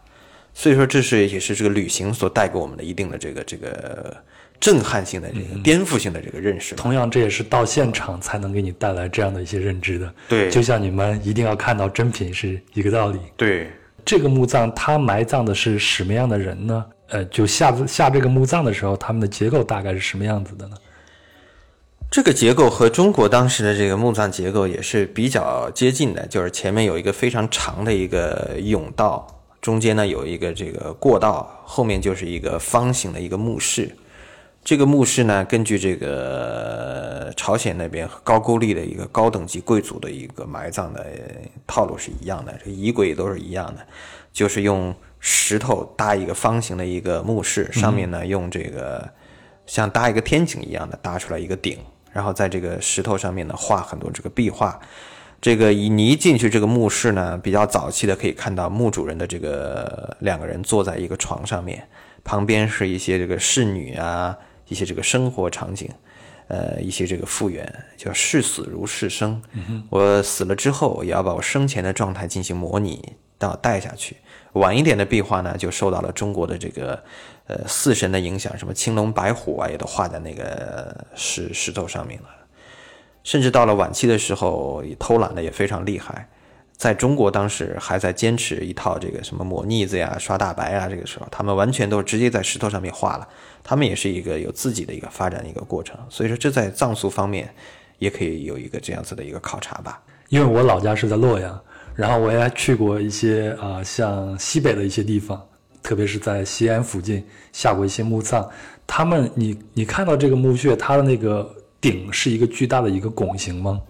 [0.55, 4.17] 所以说，这是也是这个旅行所带给我们的一定的这个这个。
[4.63, 10.15] 震撼性的这个颠覆性的这个认识，同样这也是到现场才能给你带来这样的一些认知的。
[10.29, 13.19] 对，就像你们一定要看到真品是一个道理。
[13.37, 13.69] 对，
[14.05, 16.87] 这个墓葬它埋葬的是什么样的人呢？
[17.09, 20.77] 呃，就下下这个墓葬的时候，他们的结构大概是什么样子的呢？
[22.09, 29.27] 这个结构和中国当时的这个墓葬结构也是比较接近的，就是前面有一个非常长的一个甬道，
[29.61, 33.91] 中间呢有一个这个过道，后面就是一个方形的一个墓室。
[34.65, 41.05] 这个墓室呢，根据这个朝鲜那边高句丽的一个高等级贵族的一个埋葬的
[41.67, 43.85] 套路是一样的，这仪轨都是一样的，
[44.33, 49.11] 就是用石头搭一个方形的一个墓室，上面呢用这个
[49.67, 51.77] 像搭一个天井一样的搭出来一个顶，
[52.13, 54.79] 然后在这个石头上面呢画很多这个壁画。
[55.41, 61.89] 这个一你一进去这个墓室呢，比较早期的可以看到墓主人的这个两个人坐在一个床上面，
[62.23, 64.39] 旁边是一些这个侍女啊。
[64.69, 65.89] 一些这个生活场景，
[66.49, 69.43] 呃，一些这个复原，叫视死如视生。
[69.91, 74.17] 我死了之后，也要把我生前的状态进行模拟到带下去。
[74.55, 77.03] 晚一点的壁画呢，就受到了中国的这个
[77.47, 82.29] 呃四神的影响，什么青龙白虎啊，也都画在那个石石头上面了。
[83.25, 86.29] 甚至到了晚期的时候，偷懒的也非常厉害。
[86.83, 93.29] 在中国当时还在坚持一套这个什么抹腻子呀、刷大白啊，这个时候他们完全都是直接在石头上面画了。
[93.63, 97.49] 他们也是一个有自己的一个发展的一个过程，所以说这在藏族方面
[98.01, 100.03] 也可以有一个这样子的一个考察吧。
[100.29, 101.57] 因为我老家是在洛阳，
[101.95, 105.41] 然后我也去过一些啊、像西北的一些地方，
[105.85, 108.51] 特别是在西安附近下过一些墓葬。
[108.89, 111.49] 他们，你你看到这个墓穴，它的那个
[111.81, 113.81] 顶是一个巨大的一个拱形吗？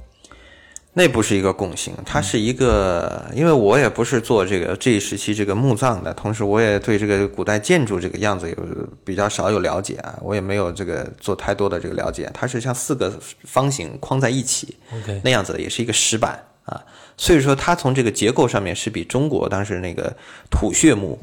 [0.94, 8.56] 那不是一个共性，它是一个，因为我也不是做这个这一时期这个墓葬的，同时我也对这个古代建筑这个样子有
[9.02, 12.30] 比较少有了解啊，我也没有这个做太多的这个了解。
[12.34, 13.10] 它是像四个
[13.44, 14.76] 方形框在一起
[15.22, 16.78] 那样子的，也是一个石板啊，
[17.16, 20.14] 所以说它从这个结构上面是比中国当时那个
[20.50, 21.18] 土穴墓，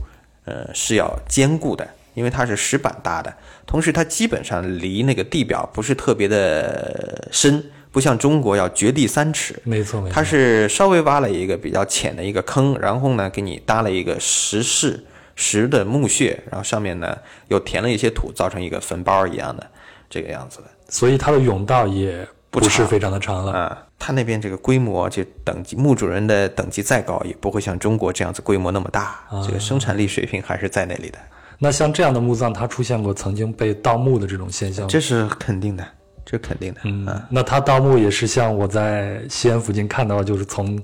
[0.46, 3.32] 呃是要坚固的，因为它是石板搭的，
[3.68, 10.14] 同时它基本上离那个地表不是特别的深，不像中国要掘地三尺，没错，没错。
[10.14, 15.04] 它是稍微挖了一个比较浅的一个坑，然后呢，给你搭了一个石室
[15.36, 19.66] 石的墓穴，然后上面呢又填了一些土，造成一个坟包一样的
[20.10, 20.66] 这个样子的。
[20.88, 23.52] 所以它的甬道也不是非常的长了。
[23.52, 31.20] 啊，它那边这个规模就等级，墓主人的等级再高，也不会像中国这样子规模那么大，这个生产力水平还是在那里的，
[31.58, 34.90] 那像这样的墓葬，它出现过曾经被盗墓的这种现象吗？
[34.90, 35.86] 这是肯定的，
[36.30, 36.82] 这是肯定的。
[36.84, 40.80] 嗯啊，那它盗墓也是像我在西安附近看到，就是从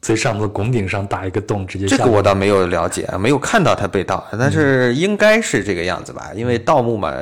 [0.00, 6.30] 最上头的拱顶上打一个洞，直接这个我倒没有了解，没有看到它被盗，但是应该是这个样子吧？
[6.36, 7.12] 因为盗墓嘛，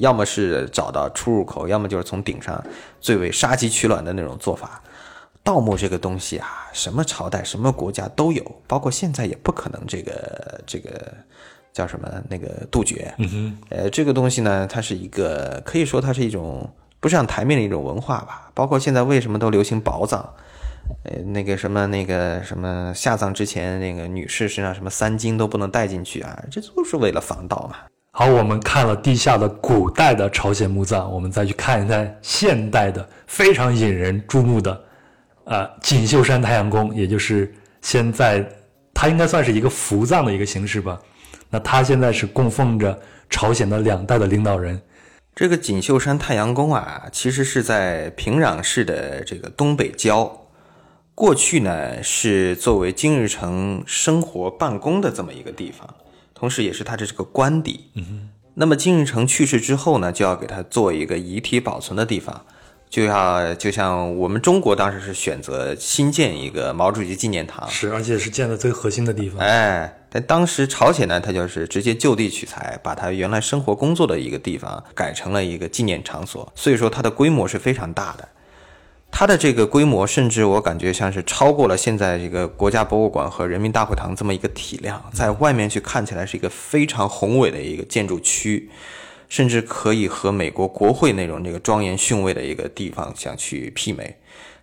[0.00, 2.62] 要么是找到出入口，要么就是从顶上
[3.00, 4.82] 最为杀鸡取卵的那种做法。
[5.42, 10.90] 盗墓这个东西啊，什么朝代、什么国家都有，包括现在也不可能这个这个
[11.72, 13.14] 叫什么那个杜绝。
[13.18, 16.68] 嗯哼，呃，这个东西呢，它是一个可以说它是一种
[17.04, 18.48] 不上台面的一种文化吧。
[18.54, 20.26] 包括现在为什么都流行宝藏，
[21.04, 27.76] 呃，那个什么那个什么下葬之前，那个女士身上什么三金都不能带进去啊，这都是为了防盗嘛。
[28.10, 34.80] 好，我们看了地下的古代的朝鲜墓葬，我们再去看一看现代的非常引人注目的，
[35.44, 38.42] 呃，锦绣山太阳宫，也就是现在
[38.94, 40.98] 它应该算是一个福葬的一个形式吧。
[41.50, 44.80] 那它现在是供奉着朝鲜的两代的领导人，
[45.34, 50.46] 这个锦绣山太阳宫啊，其实是在平壤市的这个东北郊，
[51.12, 55.92] 过去呢是作为金日成生活办公的这么一个地方，
[56.34, 57.90] 同时也是他的这个官邸。
[57.94, 62.46] 嗯那么金日成去世之后呢，就要给他做一个遗体保存的地方，
[62.94, 69.40] 就要就像我们中国当时是选择新建一个毛主席纪念堂，是而且是建的最核心的地方。
[69.40, 78.28] 哎，但当时朝鲜呢，它就是直接就地取材，把它原来生活工作的一个地方改成了一个纪念场所，所以说它的规模是非常大的。
[79.10, 88.70] 它的这个规模，甚至我感觉像是超过了现在这个国家博物馆和人民大会堂这么一个体量，在外面去看起来是一个非常宏伟的一个建筑区，
[89.28, 94.16] 甚至可以和美国国会那种那个庄严雄伟的一个地方想去媲美。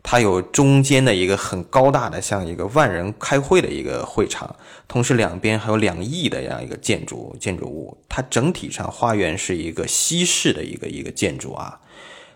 [0.04, 4.56] 它有中间的一个很高大的，像一个万人开会的一个会场，
[4.88, 7.96] 同时两边还有两翼的这样一个建筑建筑物。
[8.10, 11.80] 它整体上花园是一个西式的一个一个建筑啊，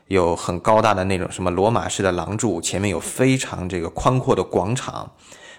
[0.10, 5.14] 有很高大的那种什么罗马式的廊柱，前面有非常这个宽阔的广场，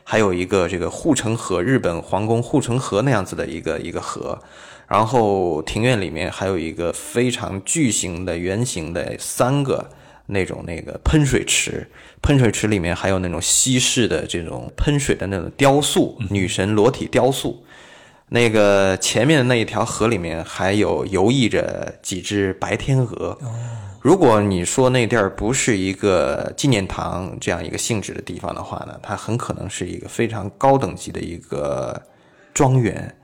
[0.05, 4.41] 还有一个这个护城河，日本皇宫护城河那样子的一个一个河。
[4.89, 9.91] 然后庭院里面还有一个非常巨型的圆形的三个
[10.27, 11.89] 那种那个喷水池，
[12.23, 17.65] 喷水池里面还有那种西式的这种喷水的那种雕塑，女神裸体雕塑。
[18.29, 23.39] 那个前面的那一条河里面还有游弋着几只白天鹅。
[24.01, 32.01] 如果你说那地儿不是一个纪念堂这样一个性质的地方的话呢，它很可能是一个非常高等级的一个
[32.53, 33.17] 庄园，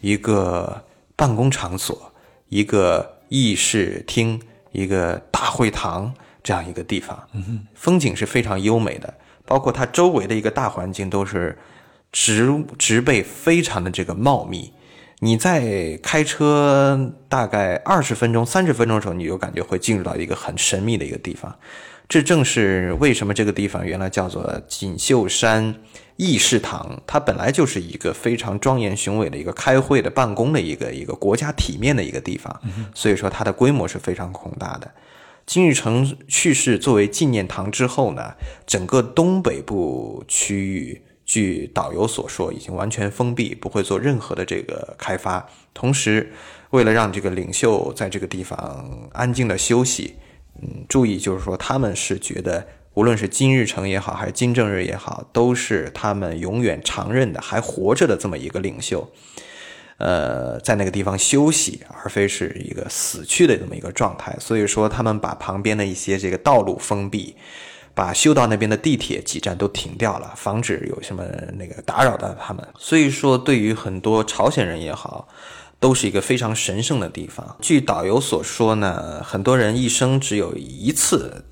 [0.00, 0.82] 一个
[1.20, 2.10] 办公场所，
[2.48, 4.40] 一个议事厅，
[4.72, 7.28] 一个大会堂这样一个地方。
[7.74, 9.12] 风景是非常优美的，
[9.44, 11.58] 包括它周围的一个大环境都是
[12.10, 14.72] 植植被非常的这个茂密。
[15.18, 21.54] 你在开车大概二十分钟、三十分钟的时候，你就感觉会进入到一个很神秘的一个地方。
[22.08, 25.74] 这正是为什么这个地方原来叫做锦绣山
[26.16, 32.60] 议事堂，它本来就是一个非常庄严雄伟的一个开会的办公的一个一个国家体面的一个地方，
[32.94, 34.90] 所以说它的规模是非常宏大的。
[35.46, 38.34] 金日成去世作为纪念堂之后呢，
[38.66, 45.44] 整个东北部区域，据导游所说，已经完全封闭，不会做任何的这个开发。
[45.74, 46.32] 同时，
[46.70, 50.14] 为了让这个领袖在这个地方安静的休息，
[50.62, 52.64] 嗯，注意就是说，他们是觉得，
[52.94, 59.08] 无论是金日成也好，还是金正日也好，都是他们永远常任的、还活着的这么一个领袖。
[59.98, 64.34] 呃，在那个地方休息，而非是一个死去的这么一个状态。
[64.40, 67.36] 所以说，他们把旁边的一些这个道路封闭，
[67.94, 71.22] 把修道那边的地铁几站都停掉了，防止有什么
[71.58, 72.66] 那个打扰到他们。
[72.78, 75.28] 所以说，对于很多朝鲜人也好，
[75.78, 77.56] 都是一个非常神圣的地方。
[77.60, 81.44] 据导游所说呢，很多人一生只有一次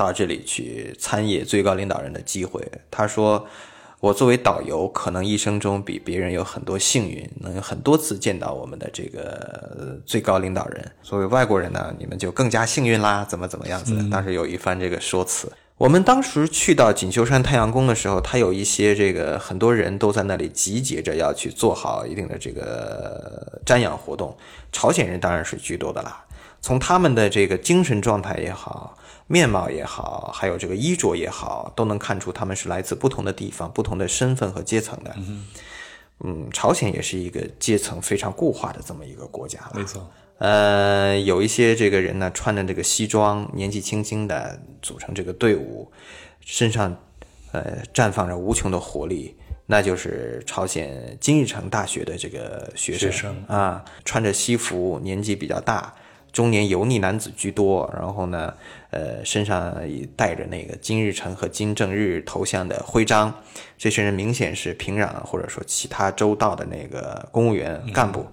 [0.00, 2.60] 到这里去参谒最高领导人的机会。
[2.90, 3.46] 他说。
[4.02, 10.90] 我作为导游，可能一生中比别人有很多幸运，能有很多次见到我们的这个最高领导人。
[11.02, 13.94] 作为外国人呢，你们就更加幸运啦，怎么怎么样子？
[14.08, 15.52] 当时有一番这个说辞。
[15.76, 24.34] 我们当时去到锦绣山太阳宫的时候，他有一些这个很多人都在那里集结着要去做好一定的这个瞻仰活动。
[24.72, 26.24] 朝鲜人当然是居多的啦，
[26.62, 28.96] 从他们的这个精神状态也好。
[29.30, 35.14] 面貌也好，还有这个衣着也好，都能看出他们是来自不同的地方、不同的身份和阶层的。
[36.24, 39.60] 嗯，朝鲜也是一个阶层非常固化的这么一个国家。
[39.72, 40.10] 没错。
[40.38, 45.92] 呃，有一些这个人呢，穿着这个西装，年纪轻轻的组成这个队伍，
[46.40, 46.96] 身上
[47.52, 55.94] 呃绽放着无穷的活力，那就是朝鲜金日成大学的这个学生啊，穿着西服，年纪比较大。
[56.32, 58.54] 中年油腻男子居多，然后呢，
[58.90, 59.74] 呃，身上
[60.16, 63.34] 带着那个金日成和金正日头像的徽章，
[63.76, 68.26] 这些人明显是平壤或者说其他州道的那个公务员干部，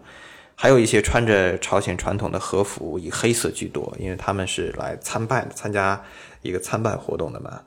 [0.56, 6.02] 还有一些穿着朝鲜传统的和服，以黑色居多，因为他们是来参拜的，参加
[6.42, 7.62] 一个参拜活动的嘛，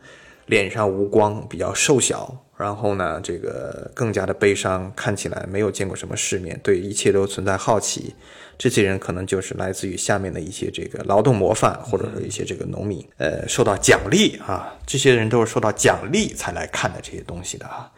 [0.46, 8.14] 脸上无光，比较瘦小，然后呢，这个更加的悲伤，看起来没有见过什么世面，对一切都存在好奇。
[8.62, 17.90] 这些人可能就是来自于下面的一些这个劳动模范，或者说一些这个农民，呃，受到奖励啊，这些人都是受到奖励才来看的这些东西的啊。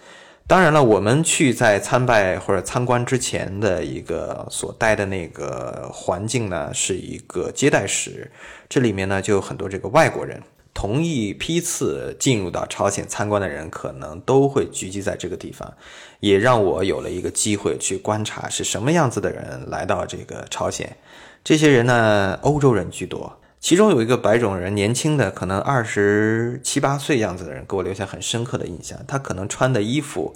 [0.46, 8.30] 当然了，我们去在参拜或者参观之前的一个所待的那个环境呢，是一个接待室，
[8.68, 10.40] 这里面呢就有很多这个外国人。
[10.74, 15.72] 同一批次进入到朝鲜参观的人，可能都会聚集在这个地方，
[16.20, 20.96] 也让我有了一个机会去观察是什么样子的人来到这个朝鲜。
[21.44, 28.98] 这些人呢，欧洲人居多，其中有一个白种人，年轻的，可能二十七八岁样子的人，给我留下很深刻的印象。
[29.06, 30.34] 他可能穿的衣服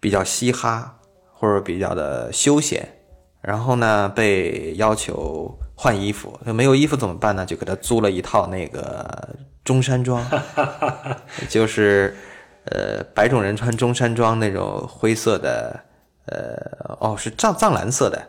[0.00, 0.98] 比较嘻哈，
[1.32, 2.96] 或者比较的休闲，
[3.40, 7.46] 然后呢，被要求换衣服，没有衣服怎么办呢？
[7.46, 9.30] 就给他租了一套那个。
[9.62, 10.26] 中山装，
[11.48, 12.16] 就是，
[12.64, 15.78] 呃，白种人穿中山装那种灰色的，
[16.26, 18.26] 呃，哦，是藏藏蓝色的，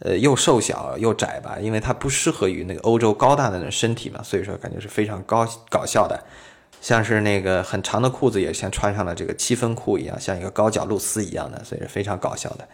[0.00, 6.18] 呃，又瘦小又窄吧，因为它不适合于那个欧洲高大的那种身体嘛，所以说感觉是非常高搞笑的，
[6.80, 12.66] 像是那个很长的裤子也像穿上了这个七分裤一样，像一个高脚露丝一样的，所以是非常搞笑的。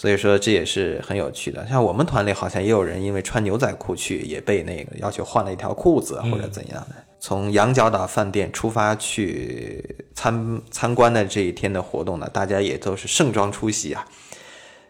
[0.00, 6.94] 所以说这也是很有趣的，像我们团里好像也有人因为穿牛仔裤去，也被那个要求换了一条裤子或者怎样的。
[7.18, 14.06] 从羊角岛饭店出发去参参观的这一天的活动呢，大家也都是盛装出席啊，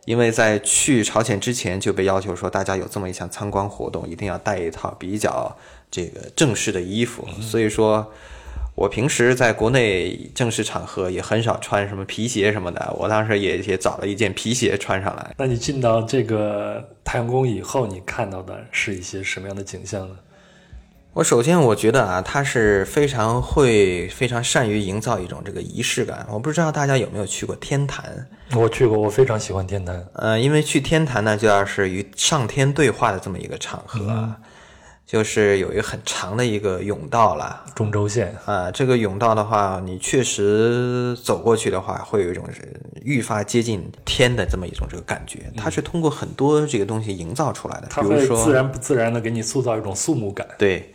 [0.05, 5.57] 因为在去朝鲜之前就被要求说，大家有这么一项参观活动，一定要带一套比较
[5.91, 8.13] 这个正式的衣服，所以说。
[8.79, 15.35] 我平时在国内正式场合也很少穿什么皮鞋什么的，我当时也也找了一件皮鞋穿上来。
[15.37, 20.15] 那你进到这个太阳宫以后，你看到的是一些什么样的景象呢？
[21.13, 26.25] 我首先我觉得啊，他是非常会、非常善于营造一种这个仪式感。
[26.31, 28.29] 我不知道大家有没有去过天坛？
[28.55, 30.07] 我去过，我非常喜欢天坛。
[30.13, 34.33] 呃，因为去天坛呢，就要是与上天对话的这么一个场合。
[35.09, 38.71] 就是有一个很长的一个甬道了，中轴线啊。
[38.71, 42.45] 这个甬道的话，你确实走过去的话，会有一种
[43.03, 45.51] 愈发接近天的这么一种这个感觉。
[45.57, 50.47] 它是通过很多这个东西营造出来的，比如说自然不自然的给你塑造一种肃穆感。
[50.59, 50.93] 对。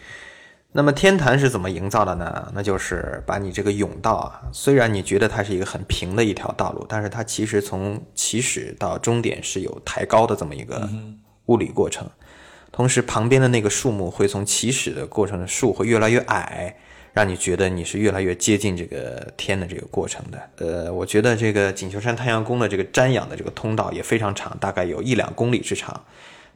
[0.73, 2.51] 那么天坛是怎么营造的呢？
[2.53, 10.87] 那就是把你这个甬道啊，虽然你觉得它是一个很平的一条道路，但是它其实从起始到终点是有抬高的这么一个
[11.47, 12.07] 物理过程。
[12.73, 16.75] 同时，旁边的那个树木会从起始的过程的树会越来越矮，
[17.13, 20.41] 让你觉得你是越来越接近这个天的这个过程的。
[20.57, 26.03] 呃，我觉得这个锦绣山太阳宫的这个瞻仰的这个通道也非常长，大概有一两公里之长。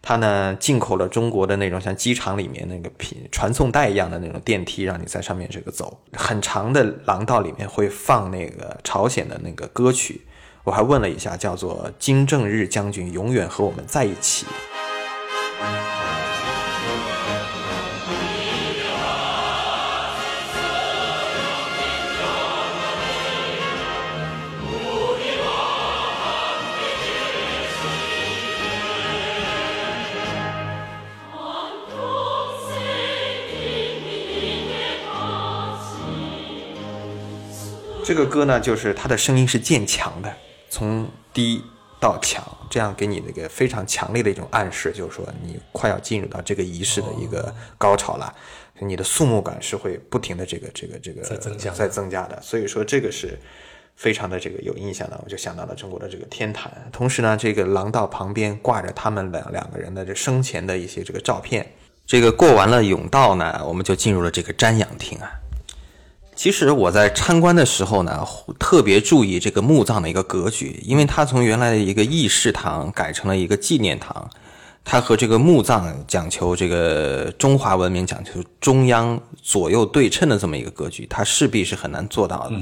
[0.02, 6.00] 它呢进口了中国的那种像机场里面那个品传送带一样的那种电梯，让你在上面这个走。
[6.14, 10.22] 很长的廊道里面会放那个朝鲜的那个歌曲，
[10.64, 14.48] 我还问了一下，叫做金正日将军永远和我们在一起。
[38.08, 40.34] 这个歌呢，就是它的声音是渐强的，
[40.70, 41.62] 从低
[42.00, 48.34] 到强，这样给你那个非常强烈的一种暗示，就是说你快要进入到这个仪式的一个高潮了，
[48.80, 53.38] 你的肃穆感是会不停的这个这个这个在增加在增加的，所以说这个是
[53.98, 56.72] 非常的这个有印象的，我就想到了中国的这个天坛。
[56.94, 61.70] 同时呢，这个廊道旁边挂着他们两两个人的这生前的一些这个照片。
[62.06, 65.30] 这个过完了甬道呢，我们就进入了这个瞻仰厅啊。
[66.38, 68.24] 其实我在参观的时候呢，
[68.60, 74.30] 特别注意这个墓葬的一个格局，因为它从原来的一个议事堂改成了一个纪念堂，
[74.86, 82.56] 它和这个墓葬讲求这个中华文明讲求中央左右对称的这么一个格局，它势必是很难做到的。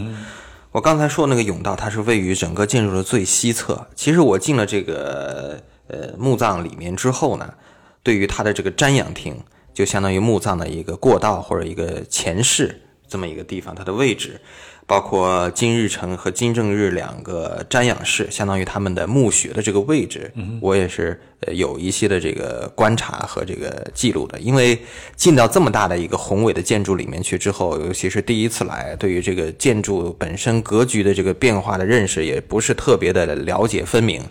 [0.71, 3.85] 我刚才说那个甬道，它是位于整个建筑的最西侧。
[3.93, 7.53] 其实我进了这个呃墓葬里面之后呢，
[8.01, 9.35] 对于它的这个瞻仰厅，
[9.73, 12.83] 就相当于墓葬的一个过道或者一个前室。
[13.07, 14.39] 这么一个地方，它的位置，
[14.87, 20.31] 包括金日成和金正日两个瞻仰室，相当于他们的墓穴的这个位置，
[20.61, 24.39] 我也是呃有一些的这个观察和这个记录的。
[24.39, 24.77] 因为
[25.15, 34.21] 进到这么大的一个宏伟的建筑里面去之后，尤其是第一次来，对于这个建筑本身格局的这个变化的认识，也不是特别的了解分明。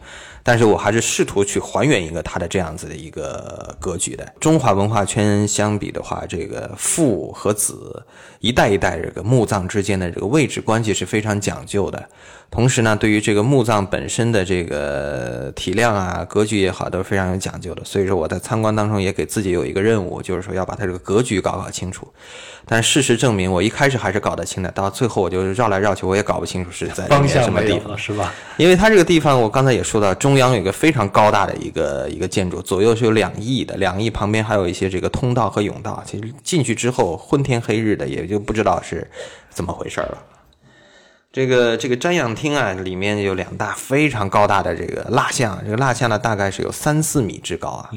[0.47, 4.33] 但是我还是试图去还原一个它的这样子的一个格局的。
[4.39, 8.05] 中华文化圈相比的话，这个父和子
[8.41, 12.09] 一代一代这个墓葬之间的这个位置关系是非常讲究的。
[12.55, 17.85] 同时呢，对于这个墓葬本身的这个体量啊、格局也好，都是非常有讲究的。
[17.85, 22.07] 所以说我在参观当中也给自己有一个任务，就是说要把它这个格局搞搞清楚。
[22.65, 28.33] 但事实证明，我一开始还是搞得清的，到最后我就绕来绕去，我也搞不清楚是在什么地方，是吧？
[28.57, 36.01] 因为它这个地方，我刚才也说到，中央有一个非常高大的一个一个建筑，左右是有两翼的，两翼旁边还有一些这个通道和甬道。
[36.07, 39.11] 其实进去之后昏天黑日的，也就不知道是
[39.51, 40.19] 怎么回事了。
[41.35, 47.91] 这个这个瞻仰厅啊，里面有两大非常高大的这个蜡像，这个蜡像呢大概是有三四米之高啊。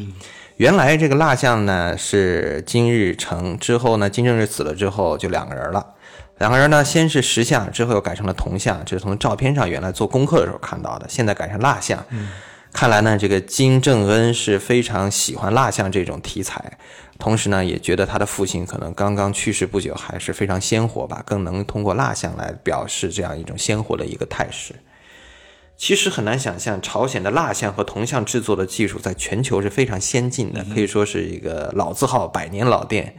[0.55, 5.85] 原来这个蜡像呢是金日成，之后呢金正日死了之后就两个人了，
[6.39, 12.03] 两个人呢先是石像，之后又改成了铜像，这是从照片上原来做功课的时候看到的，现在改成蜡像。
[12.73, 16.77] 看来呢，这个金正恩是非常喜欢蜡像这种题材，
[17.17, 24.75] 同时呢，也觉得他的父亲可能刚刚去世不久，还是非常鲜活吧，更能通过蜡像来表示这样一种鲜活的一个态势。
[25.75, 33.15] 其实很难想象，朝鲜的蜡像和铜像制作的技术在全球是非常先进的，可以说是一个老字号、百年老店。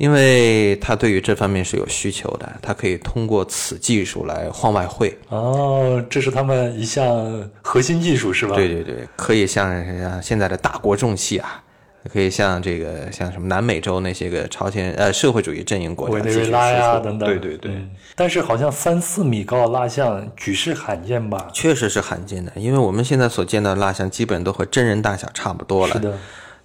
[0.00, 5.14] 因为他对于这方面是有需求的，他可以通过此技术来换外汇。
[5.28, 8.56] 哦，这是他们一项核心技术，是吧？
[8.56, 11.62] 对对对，可以像像现在的大国重器啊，
[12.10, 17.28] 可以像这个像什么南美洲那些个朝鲜呃社会主义阵营国家，委内瑞拉呀等等。
[17.28, 17.70] 对对对，
[18.16, 21.48] 但是好像三四米高的蜡像举世罕见吧？
[21.52, 25.92] 确实是罕见的，因为我们现在所见到的蜡像基本都和真人大小差不多了。
[25.92, 26.18] 是的。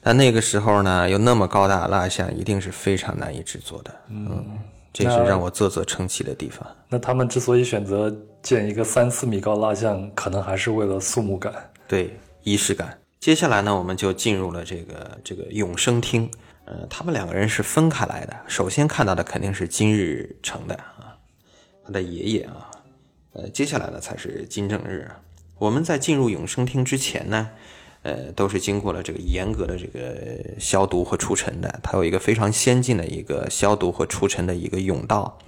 [0.06, 3.92] 但那个时候呢，又那么高大的蜡像，一定是非常难以制作的。
[4.10, 4.46] 嗯，
[4.94, 6.64] 这是让我啧啧称奇的地方。
[6.88, 11.52] 那他们之所以选择建一个三四米高蜡像，可能还是为了肃穆感，
[11.88, 12.96] 对仪式感。
[13.20, 16.30] 接下来呢，我们就进入了这个这个永生厅。
[16.66, 18.36] 呃，他们两个人是分开来的。
[18.46, 21.18] 首先看到的肯定是金日成的啊，
[21.84, 22.70] 他的爷爷啊。
[23.34, 25.10] 呃，接下来呢才是金正日。
[25.58, 27.50] 我们在进入永生厅之前呢。
[28.06, 30.16] 呃，都是经过了这个严格的这个
[30.60, 31.80] 消毒和除尘的。
[31.82, 35.40] 它有一个非常先进的一个消毒和除尘的一个甬道，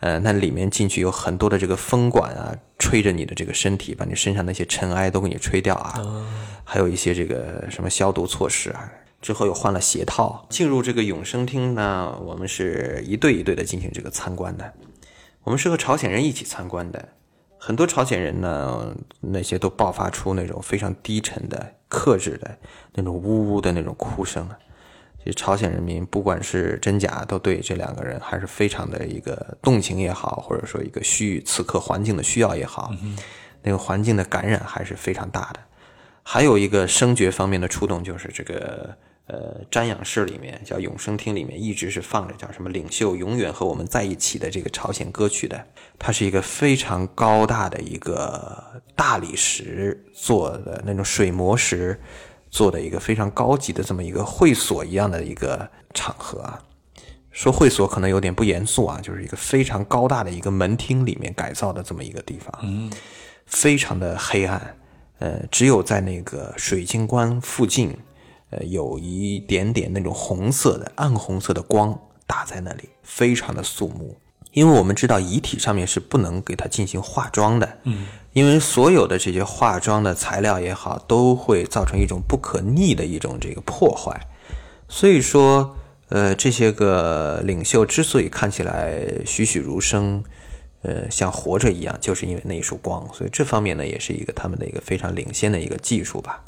[0.00, 6.26] 呃，那里面进去有很多的这个风管啊，吹着你的这个身体，把你身上那些尘埃都给你吹掉啊。
[6.64, 8.90] 还有一些这个什么消毒措施啊。
[9.22, 10.44] 之后又换了鞋套。
[10.50, 14.74] 进入这个永生厅呢，我们是一对一对的进行这个参观的。
[15.44, 17.08] 我们是和朝鲜人一起参观的。
[17.66, 22.56] 很多朝鲜人呢，那些都爆发出那种非常低沉的、克制的
[22.94, 24.48] 那种呜呜的那种哭声。
[25.18, 32.92] 其实朝鲜人民不管是真假，都对这两个人还是非常的一个动情也好，或者说一个需此刻环境的需要也好，
[33.62, 35.58] 那个环境的感染还是非常大的。
[36.22, 38.96] 还有一个声觉方面的触动，就是这个。
[39.26, 45.66] 呃，瞻仰室里面叫永生厅里面一直是放着叫什么“领袖永远和我们在一起”的这个朝鲜歌曲的。
[45.98, 52.00] 它是一个非常高大的一个大理石做的那种水磨石
[52.50, 56.62] 做的一个非常高级的这么一个会所一样的一个场合啊。
[57.32, 62.90] 说会所可能有点不严肃啊，就是一个非常高大的一个门厅里面改造的这么一个地方，嗯，
[63.44, 64.76] 非常的黑暗，
[65.18, 67.98] 呃，只有在那个水晶棺附近。
[68.56, 74.16] 呃，有一点点那种红色的暗红色的光打在那里，非常的肃穆。
[74.52, 84.18] 因为我们知道遗体上面是不能给它进行化妆的，嗯，因为所有的这些化妆的材料也好，都会造成一种不可逆的一种这个破坏，
[84.88, 85.76] 所以说，
[86.08, 90.24] 呃，这些个领袖之所以看起来栩栩如生，
[90.80, 96.42] 呃，像活着一样，就是因为那一束光，所以这方面呢，也是一个他们的一个非常领先的一个技术吧。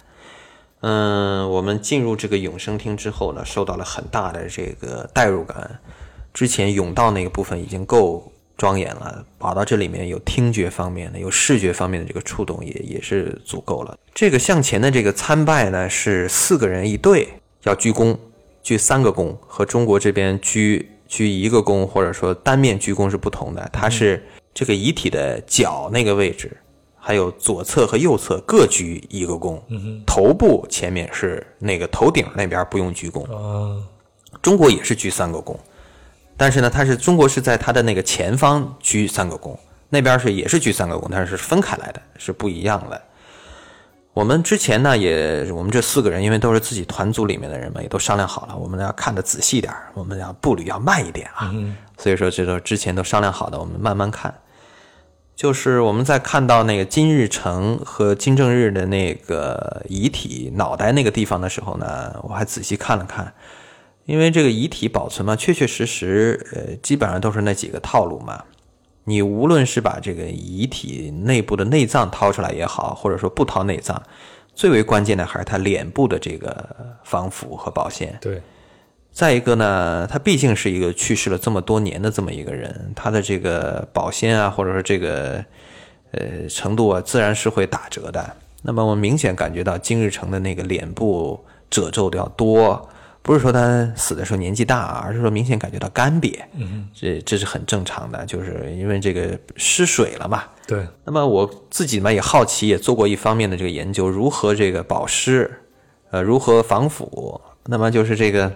[0.81, 5.81] 嗯，我们进入这个永生厅之后呢，受到了很大的这个代入感。
[6.33, 13.99] 之前甬道那个部分已经够庄严了，跑到这里面有听觉方面的、有视觉方面的这个触动，也也是足够了。
[14.15, 17.29] 这个向前的这个参拜呢，是四个人一队，
[17.65, 18.17] 要鞠躬，
[18.63, 23.69] 鞠三个躬，和中国这边鞠鞠一个躬或者说单面鞠躬是不同的。
[23.73, 24.25] 它是
[24.55, 26.57] 这个遗体的脚那个位置。
[27.09, 29.59] 还有左侧和右侧各鞠一个躬，
[30.05, 33.27] 头部前面是那个头顶那边不用鞠躬。
[34.43, 35.57] 中国也是鞠三个躬，
[36.37, 39.57] 但是呢，它是中国是在它的那个前方鞠三个躬，
[39.89, 43.01] 那边是也是鞠三个躬，但是是分开来的，是不一样的。
[44.13, 51.55] 我们之前呢，也我们这四个人，因为都是自己团组里面的人嘛，也都商量好了，我们要看得仔细点我们要步履要慢一点啊。
[51.97, 54.35] 所以说，这都之前都商量好的，我们慢慢看。
[55.39, 63.33] 就是我们在看到那个金日成和金正日的那个遗体脑袋那个地方的时候呢，我还仔细看了看，
[64.05, 68.43] 因为这个遗体保存嘛，确确实实，呃，基本上都是那几个套路嘛。
[69.05, 74.03] 你无论是把这个遗体内部的内脏掏出来也好，或者说不掏内脏，
[74.57, 76.69] 最为关键的还是他脸部的这个
[77.05, 78.19] 防腐和保鲜。
[78.21, 78.43] 对。
[79.19, 85.45] 再一个呢，他毕竟是一个去世了这么多年的这么一个人，他的这个保鲜啊，或者说这个
[86.13, 88.37] 呃程度啊，自然是会打折的。
[88.63, 92.89] 那么我明显感觉到金日成的那个脸部褶皱的要多，
[93.21, 96.39] 不是说他死的时候年纪大，而是说明显感觉到干瘪。
[96.55, 100.45] 嗯，这这是很正常的，就是因为这个失水了嘛。
[100.65, 100.87] 对。
[101.05, 105.51] 那么我自己嘛也好奇，也做过一方面的这个研究，如何这个保湿，
[106.13, 107.41] 呃，如何防腐。
[107.65, 108.53] 那么就是这个。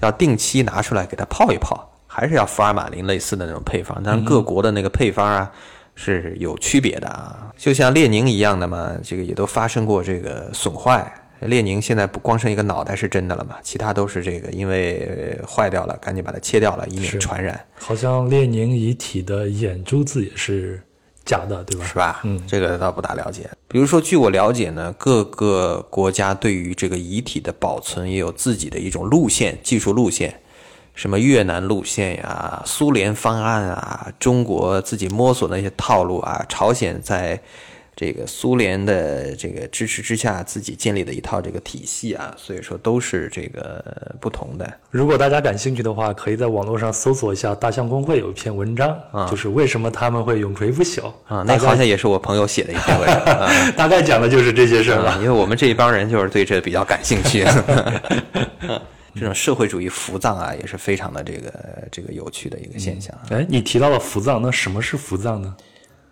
[0.00, 4.00] 要定期拿出来给它泡一泡，还是要福尔马林类似的那种配方。
[4.04, 5.50] 但是各国的那个配方啊
[5.94, 11.12] 是有区别的啊，就像列宁一样的嘛，这个也都发生过这个损坏。
[11.40, 17.60] 列宁现在不光剩一个脑袋是真的了嘛，其他都是这个因为坏掉了，赶紧把它切掉了，以免传染。
[17.78, 20.82] 好像列宁遗体的眼珠子也是。
[21.24, 21.86] 假的，对吧？
[21.86, 22.20] 是吧？
[22.24, 23.48] 嗯，这个倒不大了解。
[23.68, 30.40] 比如说，据我了解呢，各个国家对于这个遗体的保存也有自己的一种路线、技术路线，
[30.94, 37.40] 什么越南路线呀、苏联方案啊、中国自己摸索的一些套路啊、朝鲜在。
[37.96, 43.84] 这个苏联的这个支持之下，自己建立的一套这个体系啊，所以说都是这个
[44.20, 44.72] 不同的。
[44.90, 51.44] 如果大家感兴趣的话，可以在网络上搜索一下大象公会有一篇文章，啊就是为什么他们会永垂不朽啊。
[51.46, 55.16] 那好像也是我朋友写的一篇文章， 大概讲的就是这些事儿吧。
[55.18, 57.44] 因为我们这一帮人就是对这比较感兴趣。
[59.16, 61.52] 这种社会主义浮葬啊，也是非常的这个
[61.92, 63.16] 这个有趣的一个现象。
[63.30, 65.54] 哎，你提到了浮葬，那什么是浮葬呢？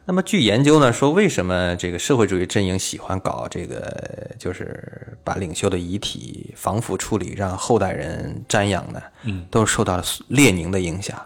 [0.04, 9.00] 那么据研究呢，说为什么这个社会主义阵营喜欢搞这个，就是把领袖的遗体防腐处理，让后代人瞻仰呢？
[9.22, 11.16] 嗯，都受到了列宁的影响。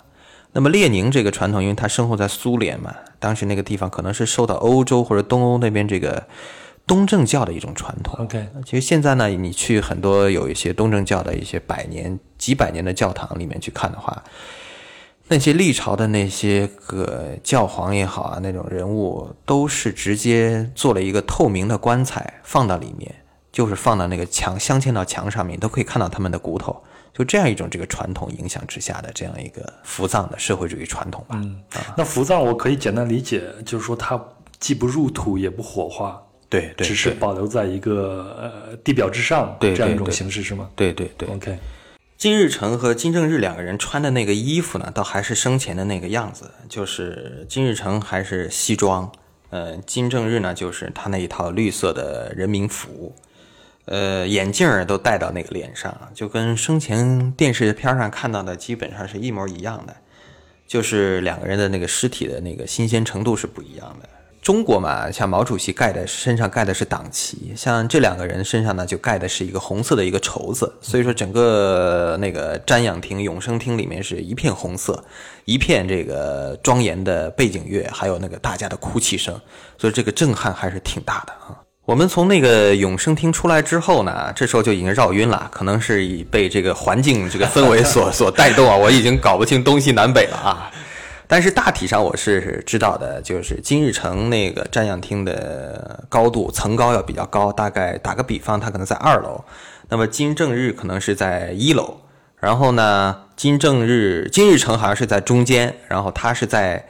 [0.52, 6.26] 那么列宁这个传统，因为他生活在苏联嘛，当时那个地方可能是受到欧洲或者东欧那边这个
[6.86, 8.22] 东正教的一种传统。
[8.24, 14.22] OK，其实现在呢，你去很多有一些东正教的一些百年、几百年的教堂里面去看的话。
[15.28, 23.12] 那些历朝的那些个教皇也好啊，那种人物都是直接做了一个透明的棺材放到里面，
[23.50, 26.80] 就是放到那个墙镶嵌到墙上面，都可以看到他们的骨头。
[27.12, 31.40] 就这样一种这个传统影响之下的这样一个服葬的社会主义传统吧。
[31.42, 31.60] 嗯，
[31.96, 34.22] 那服葬我可以简单理解，就是说它
[34.60, 38.36] 既不入土也不火化，对，只是保留在一个
[38.70, 40.68] 呃地表之上，这样一种形式是吗？
[40.76, 41.28] 对对对。
[41.30, 41.58] OK。
[42.16, 49.12] 金日成和金正日两个人穿的那个衣服呢，倒还是生前的那个样子，就是金日成还是西装，
[49.50, 53.14] 呃，金正日呢就是他那一套绿色的人民服，
[53.84, 59.94] 呃，眼镜儿都戴到那个脸上，就跟生前电视片上看到的基本上是一模一样的，
[60.66, 64.08] 就是两个人的那个尸体的那个新鲜程度是不一样的。
[64.46, 75.02] 中国嘛，像毛主席盖的身上盖的是党旗，像这两个人身上呢，就盖的是一个红色的一个绸子，所以说整个那个瞻仰亭、永生厅里面是一片红色，
[75.46, 79.34] 一片这个庄严的背景乐，还有那个大家的哭泣声，
[79.78, 81.58] 所以这个震撼还是挺大的啊。
[81.84, 90.70] 我们从那个永生厅出来之后呢，这时候就已经绕晕了，可能是被这个环境这个氛围所所带动啊，我已经搞不清东西南北了啊。
[91.28, 99.44] 但是大体上我是知道的，就是金日成那个瞻仰厅的高度层高要比较高，大概打个比方，它可能在二楼，
[99.88, 101.98] 那么金正日可能是在一楼，
[102.38, 106.86] 然后呢，金正日金日成好像是在中间，然后他是在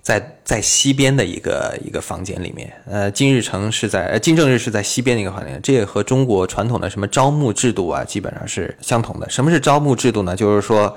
[0.00, 9.28] 在在西边的一个一个房间里面，呃，金日成是在呃金正日是在西边的一个房间，这也和中国传统的什么招募制度啊基本上是相同的。
[9.28, 10.36] 什么是招募制度呢？
[10.36, 10.96] 就是说。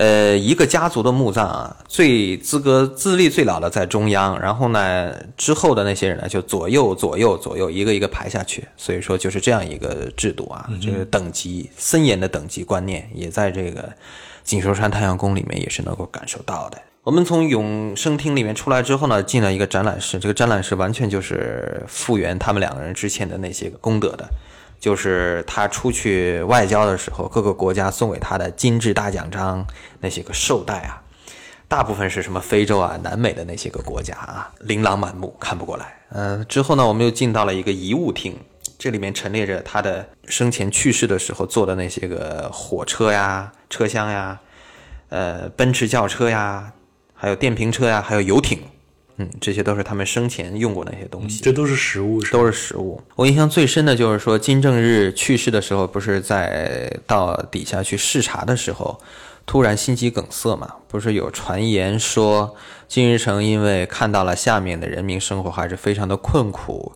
[0.00, 8.66] 呃，一个家族的墓葬啊，最资格资历最老的在中央，然后呢，之后的那些人呢，就左右左右左右一个一个排下去。
[8.78, 13.92] 所以说就是这样一个制度啊，这个等级森严的等级观念，也在这个
[14.42, 16.80] 锦绣山太阳宫里面也是能够感受到的。
[17.02, 24.26] 我们从永生厅里面出来之后呢，进了一个展览室，这个展览室完全就是复原他们两个人之前的那些功德的。
[24.80, 29.64] 就是他出去外交的时候，各个国家送给他的金质大奖章
[30.00, 31.02] 那些个绶带啊，
[31.68, 35.94] 大部分是什么非洲啊、南美的那些个国家啊，琳琅满目，看不过来。
[36.12, 38.36] 嗯，之后呢，我们又进到了一个遗物厅，
[38.78, 44.40] 这里面陈列着他的生前去世的时候坐的那些个火车呀、车厢呀，
[45.10, 46.72] 呃，奔驰轿车呀，
[47.14, 48.58] 还有电瓶车呀，还有游艇。
[49.20, 52.98] 嗯，这些都是他们生前用过那些东西，这都是实物，都是实物。
[53.16, 58.98] 我印象最深的就是说，金正日去世的时候，不是在到底下去视察的时候，
[59.44, 60.76] 突然心肌梗塞嘛？
[60.88, 62.56] 不是有传言说
[62.88, 66.92] 金日成因为看到了下面的人民生活还是非常的困苦，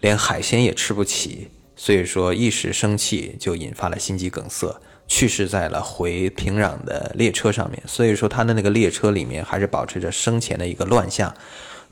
[0.00, 4.80] 连海鲜也吃不起，所以说一时生气就引发了心肌梗塞。
[5.08, 11.34] 去世在了回平壤的列车上面，所以说他的那个列车里面还是保持着生前的一个乱象，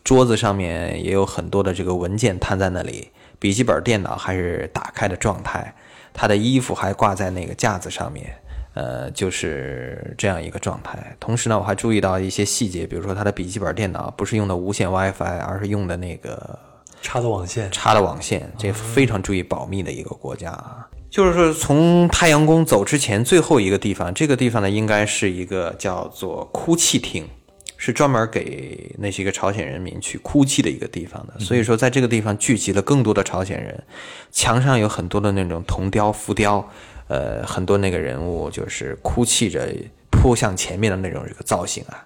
[0.04, 5.74] 桌子上面也有很多的这个文件摊在那里，笔记本电脑还是打开的状态，
[6.12, 8.36] 他的衣服还挂在那个架子上面，
[8.74, 11.16] 呃，就是这样一个状态。
[11.18, 16.58] 同时呢，我还注意到一些细节，比如说他的笔记本电脑不是用的无线 WiFi，而是用的那个
[17.00, 20.86] 插的网线，插的网线，这非常注意保密的一个国家啊。
[21.16, 27.26] 就是说，从太阳宫走之前，最后一个地方，这个地方呢，应该是一个叫做哭泣厅，
[27.78, 31.40] 是专门给那些个朝鲜人民去哭泣的一个地方的。
[31.40, 33.82] 所以说，在这个地方聚集了更多的朝鲜人，
[34.30, 36.62] 墙上有很多的那种铜雕、浮雕，
[37.08, 39.72] 呃，很多那个人物就是哭泣着
[40.10, 42.04] 扑向前面的那种这个造型啊。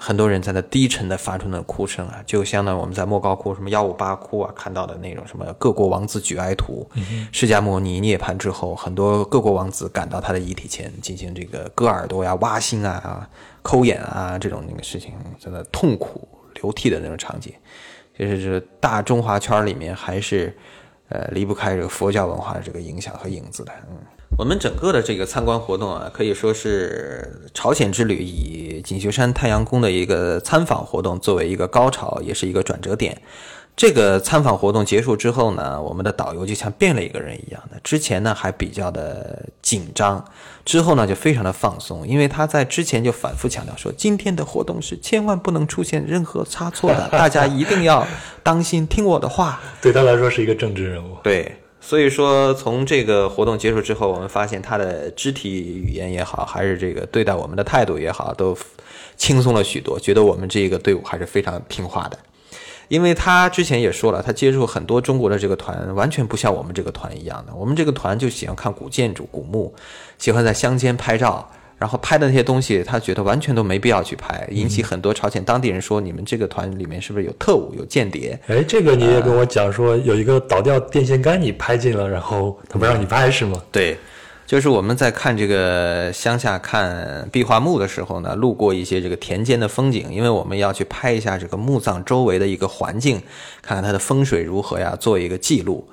[0.00, 6.88] 很多人在那低沉的发出那哭声啊，就相当于我们在莫高窟什么幺五八窟啊看到的那种什么各国王子举哀图，
[7.32, 13.28] 释迦牟尼涅槃之后，很多各国王子赶到他的遗体前进行这个割耳朵呀、挖心啊、
[13.62, 16.28] 抠眼啊这种那个事情，真的痛苦
[16.62, 17.52] 流涕的那种场景，
[18.16, 20.56] 就是这大中华圈里面还是
[21.08, 23.96] 呃离不开这个佛教文化的这个影响和影子的，嗯。
[24.36, 33.20] 我们整个的这个参观活动啊，可以说是朝鲜之旅以锦绣山太阳宫的一个参访活动作为一个高潮，也是一个转折点。
[33.76, 37.78] 这个参访活动结束之后呢，我们的导游就像变了一个人一样的。
[37.84, 40.24] 之前呢还比较的紧张，
[40.64, 48.04] 之后呢就非常的放松，因为他在之前就反复强调说，今天的活动是千万不能出现任何差错的，大家一定要
[48.42, 49.60] 当心听我的话。
[49.80, 51.16] 对他来说是一个政治人物。
[51.22, 51.54] 对。
[51.80, 58.56] 所以说，从这个活动结束之后，我们发现他的肢体语言也好，还是这个对待我们的态度也好，都
[59.16, 59.98] 轻松了许多。
[59.98, 62.18] 觉得我们这个队伍还是非常听话的，
[62.88, 67.54] 因为他之前也说了，他接触很多中国的这个团，完全不像我们这个团一样的。
[67.54, 69.72] 我们这个团就喜欢看古建筑、古墓，
[70.18, 71.50] 喜欢在乡间拍照。
[71.78, 83.62] 然后拍的那些东西，他觉得完全都没必要去拍，引起很多朝鲜当地人说：“你们这个团里面是不是有特务、有间谍？”哎，这个你也跟我讲说，有一个倒掉电线杆你拍进了，然后他不让你拍是吗？
[83.70, 83.96] 对，
[84.44, 93.22] 就是我们在看这个乡下看壁画墓的时候呢，路过一些这个田间的风景，因为我们要去拍一下这个墓葬周围的一个环境，
[93.62, 95.86] 看看它的风水如何呀，做一个记录。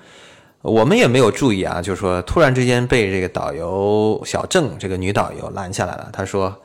[0.65, 6.09] 我们也没有注意啊，就是说，突然之间被这个导游小郑这个女导游拦下来了。
[6.11, 6.55] 她说：“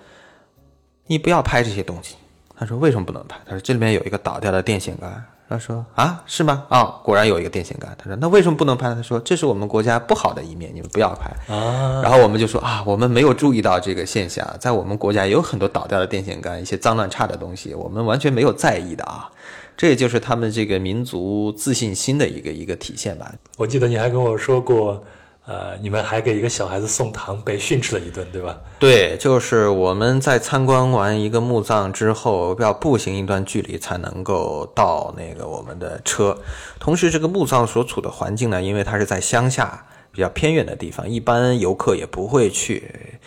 [1.07, 2.17] 你不要拍这些东西。”
[2.59, 6.65] 她说：“为什么不能拍？”她说：“这里面有一个倒掉的电线杆。”她说：“啊，是吗？
[6.71, 19.31] 啊，果然有一个电线杆。”她说：“那为什么不能拍？”她说：“这是我们国家不好的一面，你们不要拍。”啊，然后我们就说：“啊，我们没有注意到这个现象，在我们国家也有很多倒掉的电线杆，一些脏乱差的东西，我们完全没有在意的啊。”
[19.81, 23.35] 这也就是他们这个民族自信心的一个一个体现吧。
[23.57, 25.03] 我记得你还跟我说过，
[25.47, 28.61] 呃，你们还给一个小孩子送糖，被训斥了一顿，对吧？
[28.79, 36.37] 对，就是我们在参观完一个墓葬之后，要步行一段距离才能够到那个我们的车。
[36.79, 43.19] 同时，这个墓葬所处的环境呢，因为它是在乡下比较偏远的地方，一般游客也不会去。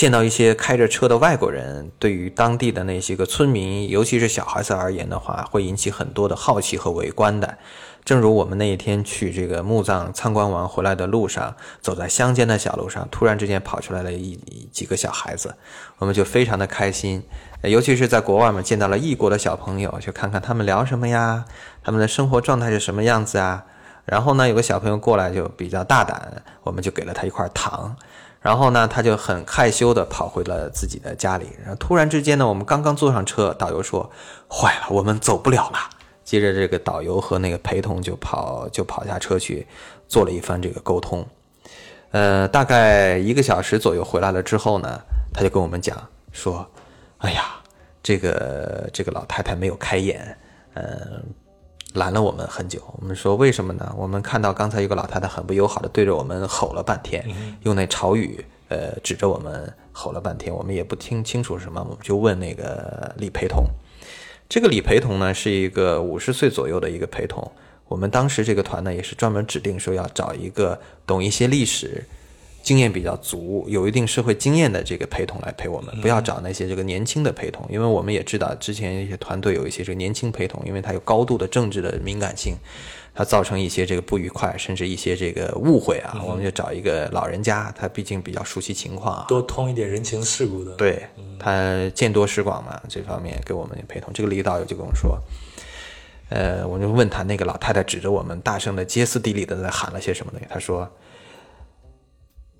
[0.00, 7.58] 见到一些开着车的外国人，对于当地的那些个村民，尤其是小孩子而言的话，会引起很多的好奇和围观的。
[8.02, 14.40] 正如我们那一天去这个墓葬参观完回来的路上，走在乡间的小路上，突然之间跑出来了一
[14.72, 15.54] 几个小孩子，
[15.98, 17.22] 我们就非常的开心。
[17.64, 21.44] 尤其是在国外嘛，见到了异国的小朋友，去看看他们聊什么呀，
[21.84, 23.66] 他们的生活状态是什么样子啊。
[24.06, 27.94] 然后呢，有个小朋友过来就比较大胆，我们就给了他一块糖。
[28.40, 31.46] 然后呢，他就很害羞的跑回了自己的家里。
[31.60, 34.10] 然后突然之间呢，我们刚刚坐上车，导游说
[34.48, 35.78] ：“坏了，我们走不了了。”
[36.24, 39.66] 接着这个导游和那个陪同就跑就跑下车去
[40.08, 41.26] 做了一番这个沟通。
[42.12, 45.00] 呃，大概一个小时左右回来了之后呢，
[45.34, 46.66] 他就跟我们讲说
[47.18, 47.56] ：“哎呀，
[48.02, 50.38] 这个这个老太太没有开眼，
[50.74, 51.22] 嗯。”
[51.94, 53.92] 拦了我们很久，我们说为什么呢？
[53.96, 57.24] 我们看到刚才一个老太太很不友好的对着我们吼了半天，
[57.64, 63.64] 用那潮语，呃，指着我们吼了半天，我们也不听清楚什么，我们就问那个李陪同。
[64.48, 67.50] 这个李陪同呢，是一个五十岁左右的一个陪同。
[67.88, 72.04] 我们当时这个团呢，也是专门指定说要找一个懂一些历史。
[72.62, 82.56] 经验比较足、有一定社会经验的这个陪同来陪我们，不要找那些这个年轻的陪同，因为我们也知道之前一些团队有一些这个年轻陪同，因为他有高度的政治的敏感性，
[83.14, 86.22] 他造成一些这个不愉快，甚至一些这个误会啊。
[86.24, 90.72] 我们就找一个老人家，他毕竟比较熟悉情况啊，多通一点人情世故的。
[90.72, 91.02] 对
[91.38, 94.12] 他见多识广嘛，这方面给我们陪同。
[94.12, 95.18] 这个李导游就跟我说，
[96.28, 100.88] 呃，我就问他那个老太太指着我们大声的歇斯底里的在喊了些什么东西，他说。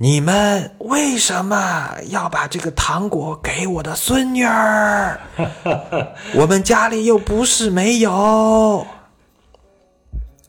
[0.02, 5.20] 你们为什么要把这个糖果给我的孙女儿？
[6.32, 8.86] 我们家里又不是没有。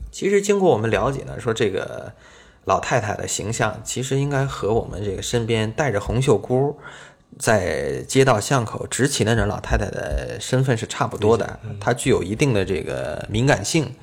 [0.10, 2.14] 其实经过我们了解呢，说这个
[2.64, 6.78] 老太太的形象，其实应该和我们这个身边戴着红袖箍，
[7.38, 11.60] 在街道巷口执勤的那老太太的身份是差不多的。
[11.78, 13.94] 她具有一定的这个敏感性。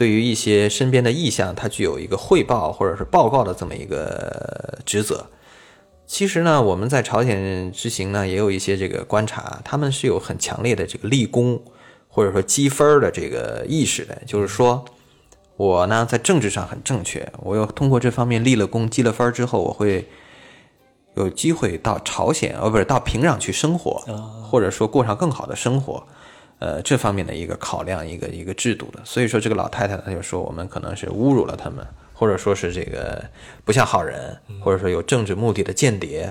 [0.00, 5.26] 对于一些身边的意向，它具有一个汇报或者是报告的这么一个职责。
[6.06, 11.62] 其实呢，我们在朝鲜之行呢，也有一些这个观察，他们是有很强烈的这个立功
[12.08, 14.16] 或者说积分的这个意识的。
[14.24, 14.82] 就是说，
[15.58, 20.08] 我呢在政治上很正确，我又通过这方面立了功、积了分之后，我会
[21.14, 24.02] 有机会到朝鲜，哦，不是到平壤去生活，
[24.50, 26.06] 或者说过上更好的生活。
[26.60, 31.82] 呃，这方面的一个考量，一个一个制度的，所以说这个老太太她就说我们可能是侮辱了他们，
[32.12, 33.24] 或者说是这个
[33.64, 36.30] 不像好人，或者说有政治目的的间谍，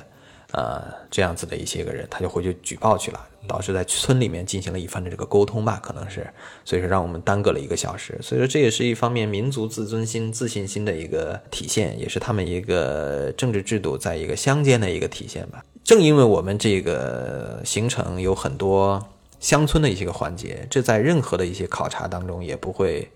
[0.52, 6.28] 啊，这样子的一些个人，他就回去举报去了，导致在村里面进行了一番的这个沟通吧，可能是，
[6.64, 15.66] 所以说让我们耽搁了一个小时，所以说这也是一方面民族自尊心、自信心的一个体现，也是他们一个政治制度在一个乡间的一个体现吧。
[15.84, 19.04] 正因为我们这个行程有很多。
[19.40, 23.10] 乡村的一些个环节，这在任何的一些考察当中也不会，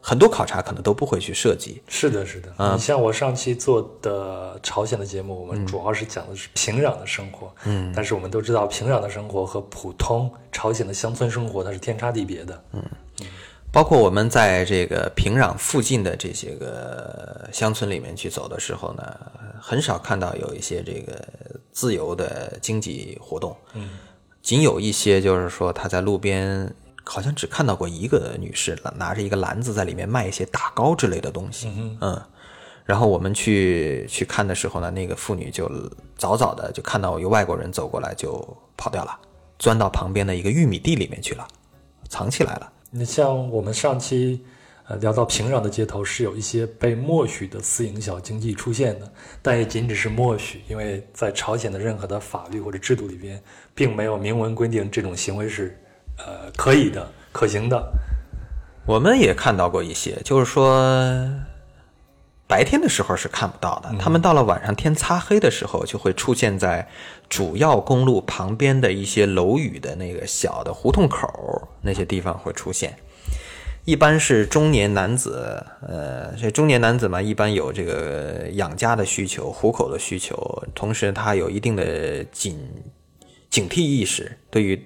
[0.00, 1.80] 很多考察可能都不会去涉及。
[1.86, 2.52] 是的，是的。
[2.58, 7.54] 嗯，你像我上期做的朝鲜的节目，我们主要是讲的是平壤的生活。
[7.64, 12.64] 嗯，但是我们都知道，平壤的生活和普通朝鲜的乡村生活，它是天差地别的。
[12.72, 12.82] 嗯，
[13.70, 19.04] 包括我们在这个平壤附近的这些个乡村里面去走的时候呢，
[19.60, 21.24] 很少看到有一些这个
[21.70, 23.56] 自由的经济活动。
[23.74, 23.88] 嗯。
[24.42, 26.74] 仅有一些，就是说他在路边，
[27.04, 31.68] 好像只看到过一个女士拿着一个篮子在里面卖一些打糕之类的东西。
[32.00, 32.20] 嗯，
[32.84, 35.70] 然后我们去去看的时候呢，那个妇女就
[36.16, 39.18] 早早的就看到有外国人走过来，就跑掉了，
[39.58, 41.46] 钻到旁边的一个玉米地里面去了，
[42.08, 42.72] 藏起来了。
[42.90, 44.44] 你像我们上期。
[44.90, 49.08] 呃，聊到平壤的街头是有一些被默许的私营小经济出现的，
[49.40, 53.40] 但也仅只是默许，因为在朝鲜的任何的法律或者制度里边，
[53.72, 55.78] 并没有明文规定这种行为是，
[56.18, 57.80] 呃，可以的、可行的。
[58.84, 61.24] 我们也看到过一些，就是说，
[62.48, 66.88] 白天的时候是看不到的，他们到了晚上天擦黑的时候，就会出现在
[67.28, 72.96] 主要公路旁边的一些楼宇的那个小的胡同口那些地方会出现。
[73.86, 82.56] 一般是中年男子，呃，这中年男子嘛，一般有这个养家的需求、糊口的需求，同时他有一定的警
[83.48, 84.80] 警惕意识，对于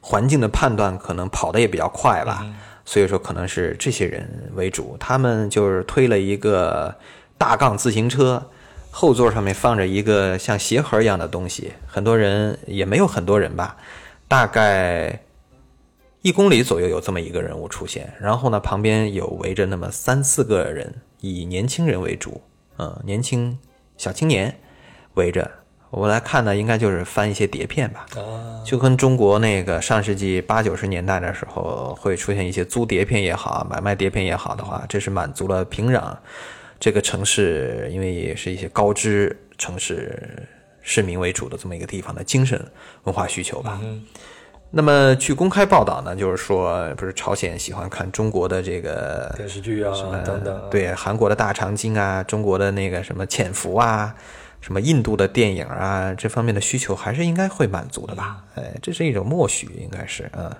[0.00, 2.46] 环境的判断可能跑得也比较快吧，
[2.84, 4.96] 所以说可能是这些人为主。
[5.00, 6.94] 他们就是推了一个
[7.38, 8.50] 大杠自行车，
[8.90, 13.76] 后座上面放着一个像鞋盒一样的东西，很多人也没有很多人吧，
[14.28, 15.22] 大概。
[16.26, 22.42] 一公里左右有这么一个人物出现，然后呢，旁边有围着那么三四个人，以年轻人为主，
[22.78, 23.56] 嗯，年轻
[23.96, 24.52] 小青年
[25.14, 25.48] 围着，
[25.88, 36.12] 我来看呢，应该就是翻一些碟片吧，啊，就跟中国那个上世纪八九十年代的时候会出现一些租碟片也好，买卖碟片也好的话，这是满足了平壤
[36.80, 40.44] 这个城市，因为也是一些高知城市
[40.82, 42.60] 市民为主的这么一个地方的精神
[43.04, 43.80] 文化需求吧。
[44.70, 54.14] 那么据公开报道呢，就是说，不是朝鲜喜欢看中国的这个电视剧啊什么等等，对韩国的大长今啊，中国的那个什么潜伏啊，
[54.60, 58.42] 什么印度的电影啊，这方面的需求还是应该会满足的吧？
[58.56, 60.50] 哎，这是一种默许，应该是嗯。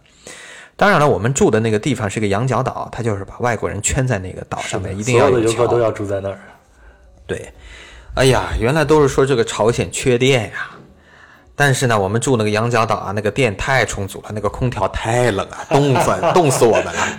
[0.77, 6.39] 当然了，我们住的那个地方是个羊角岛，它就是把外国人圈在那个岛上面，一定要有游客都要住在那儿。
[7.27, 7.51] 对，
[8.15, 10.71] 哎呀，原来都是说这个朝鲜缺电呀。
[11.57, 17.19] 但是呢，我们住那个羊角岛啊，那个电太充足了，那个空调太冷了，冻死 冻死我们了。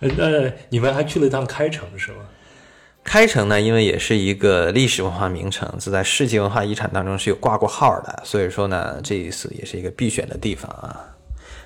[0.00, 2.18] 那 你们还去了一趟开城是吗？
[3.02, 11.09] 开城呢，因为也是一个历史文化名城，是在世界文化遗产当中是有挂过号的，所以说呢，这一次也是一个必选的地方啊。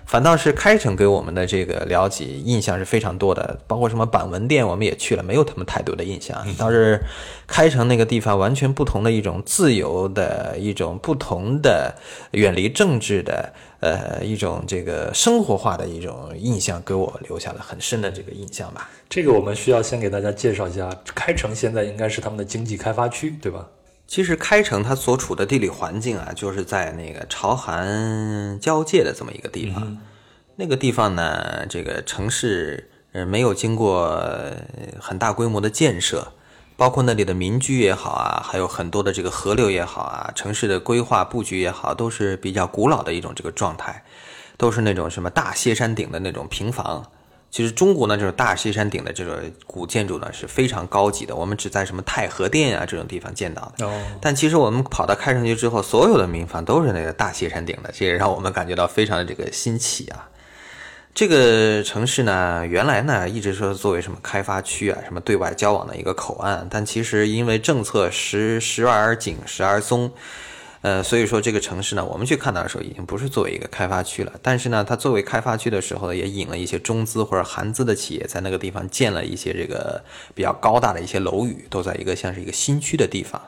[0.07, 6.45] 反倒是开城给我们的这个了解印象是非常多的，包括什么板文店我们也去了，没有他们太多的印象。
[6.57, 7.01] 倒是
[7.47, 11.95] 开城那个地方完全不同的一种自由的一种不同的
[12.33, 18.89] 远离政治的呃一种这个生活化的一种印象，给我留下了很深的这个印象吧。
[19.09, 23.67] 这个我们需要先给大家介绍一下，开城现在应该是他们的经济开发区，对吧？
[24.15, 29.99] 其实开城它所处的地理环境啊，就是在那个朝韩交界的这么一个地方。
[30.55, 34.25] 那个地方呢，这个城市呃没有经过
[35.01, 36.33] 很大规模的建设，
[36.77, 44.05] 包括那里的民居也好啊，还有很多的这个河流也好啊，城市的规划布局也好，都是比较古老的一种这个状态，
[44.57, 47.05] 都是那种什么大歇山顶的那种平房。
[47.55, 49.33] 其实中国呢，这种大西山顶的这种
[49.65, 53.89] 古建筑呢是非常高级的，我们只在什么太和殿啊这种地方见到的。
[54.21, 60.29] 但其实我们跑到开城区之后，所有的民房都是那个大西山顶的，这也让我们感觉到非常的这个新奇啊。
[61.15, 70.11] 这个城市呢，原来呢一直说作为什么开发区啊，什么对外交往的一个口岸，但其实因为政策时时而紧，时而松。
[70.85, 74.31] 呃，所以说这个城市呢，我们去看到的时候，已经不是作为一个开发区了。
[74.43, 80.05] 但是呢，它作为开发区的时候，也引了一些中资或者韩资的企业，在那个地方建了一些这个
[80.35, 83.41] 比较高大的一些楼宇，都在一个像是一个新区的地方。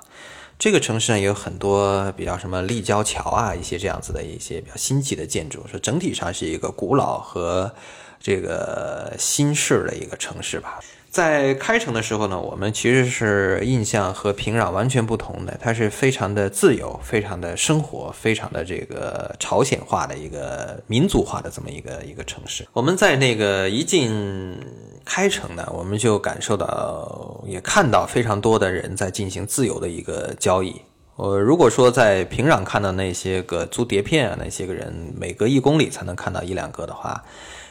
[0.59, 7.71] 这个城市呢，也有很多比较什么立交桥啊，一些这样子的一些比较新奇的建筑，说整体上是一个古老和
[8.19, 10.81] 这个新式的一个城市吧。
[11.17, 22.69] 在开城的时候呢，我们其实是印象和平壤完全不同的，它是非常的自由，非常的生活，非常的这个朝鲜化的一个民族化的这么一个一个城市。
[22.75, 24.63] 我们在那个一进
[25.07, 30.77] 开城呢，我们就感受到，也看到非常多的人在进行自由的一个交易。
[31.15, 37.25] 呃，如果说在平壤看到那些个租碟片啊，那些个人每隔一公里才能看到一两个的话，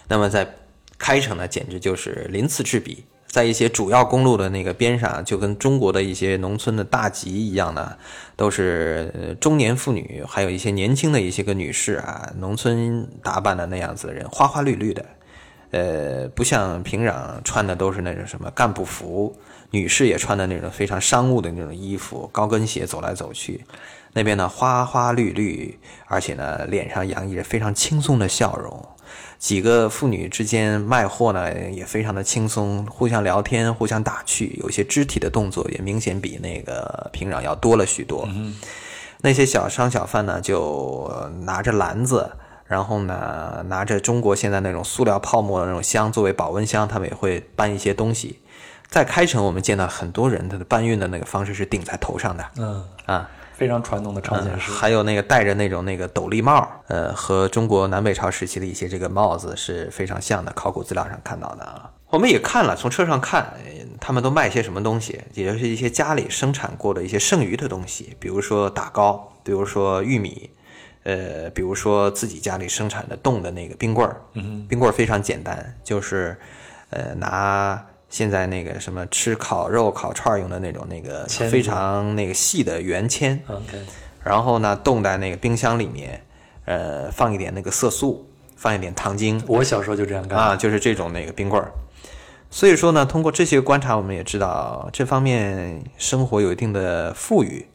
[0.08, 0.52] 那么在
[0.98, 3.06] 开城呢，简直就是鳞次栉比。
[3.36, 7.98] 在一些主要公路的那个边上，就跟中国的一些农村的大集一样的，
[8.38, 15.06] 都是中年妇女，还有一些年轻的一些个女士啊，农村打扮的那样子的人，花花绿绿的，
[15.72, 19.36] 呃，不像平壤穿的都是那种什么干部服，
[19.70, 23.66] 女士也穿的那种非常商务的那种衣服，高跟鞋走来走去，
[24.16, 28.88] 那边呢花花绿绿，而且呢脸上洋溢着非常轻松的笑容。
[29.38, 38.28] 几个妇女之间卖货呢，也非常的轻松，互相聊天，互相打趣，有些肢体的动作也明显比那个平壤要多了许多。
[39.22, 42.32] 那些小商小贩呢，就拿着篮子，
[42.66, 48.40] 然后呢，拿着中国现在那种塑料泡沫的那种箱作为保温箱，他们也会搬一些东西。
[48.88, 52.46] 在开城，我们见到很多人，他的搬运的那个方式是顶在头上的。
[52.58, 53.30] 嗯啊。
[53.56, 60.52] 非常传统的朝鲜式，还有那个戴着那种那个斗笠帽，呃，和中国南北朝时期的一些这个帽子是非常像的。
[60.52, 63.54] 考古资料上看到的啊，我们也看了，从车上看，
[64.02, 70.50] 他们都卖些什么东西，也就是一些家里生产过的一些剩余的东西，比如说打糕，比如说玉米，
[71.04, 74.22] 呃，比如说自己家里生产的冻的那个冰棍儿。
[74.34, 76.38] 嗯，冰棍儿非常简单，就是
[76.90, 77.86] 呃拿。
[78.16, 83.78] 现在那个什么吃烤肉、烤串用的那种那个非常那个细的圆签，OK，
[84.24, 86.24] 然后呢冻在那个冰箱里面，
[86.64, 89.44] 呃放一点那个色素，放一点糖精。
[89.46, 91.70] 我小时候就这样干啊，就是这种那个冰棍儿。
[92.50, 97.68] 所以说呢，通过这些观察，我们也知道这方面生活有一定的富裕，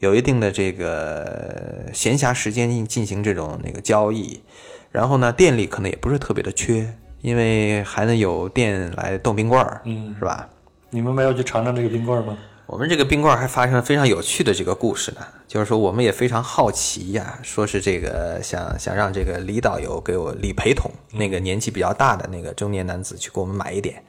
[0.00, 4.42] 有一定的这个闲暇时间进行这种那个交易，
[4.90, 6.96] 然后呢电力可能也不是特别的缺。
[7.24, 10.46] 因为还能有电来冻冰棍儿，嗯，是吧？
[10.90, 12.36] 你们没有去尝尝这个冰棍儿吗？
[12.66, 24.02] 我们这个冰棍儿还发生了非常有趣的这个故事呢，就是说我们也非常好奇呀，说是这个想想让这个李导游给我李陪同那个年纪比较大的那个中年男子去给我们买一点。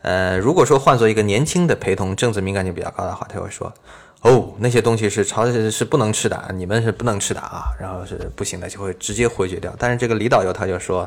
[0.00, 3.70] 呃，如果说换做一个年轻的陪同，政治敏感性比较高的话，他会说
[4.22, 9.74] ：“哦，那些东西是朝是不能吃的，你们是不能吃的啊。”然后是不行的，就会直接回绝掉。
[9.78, 11.06] 但是这个李导游他就说：“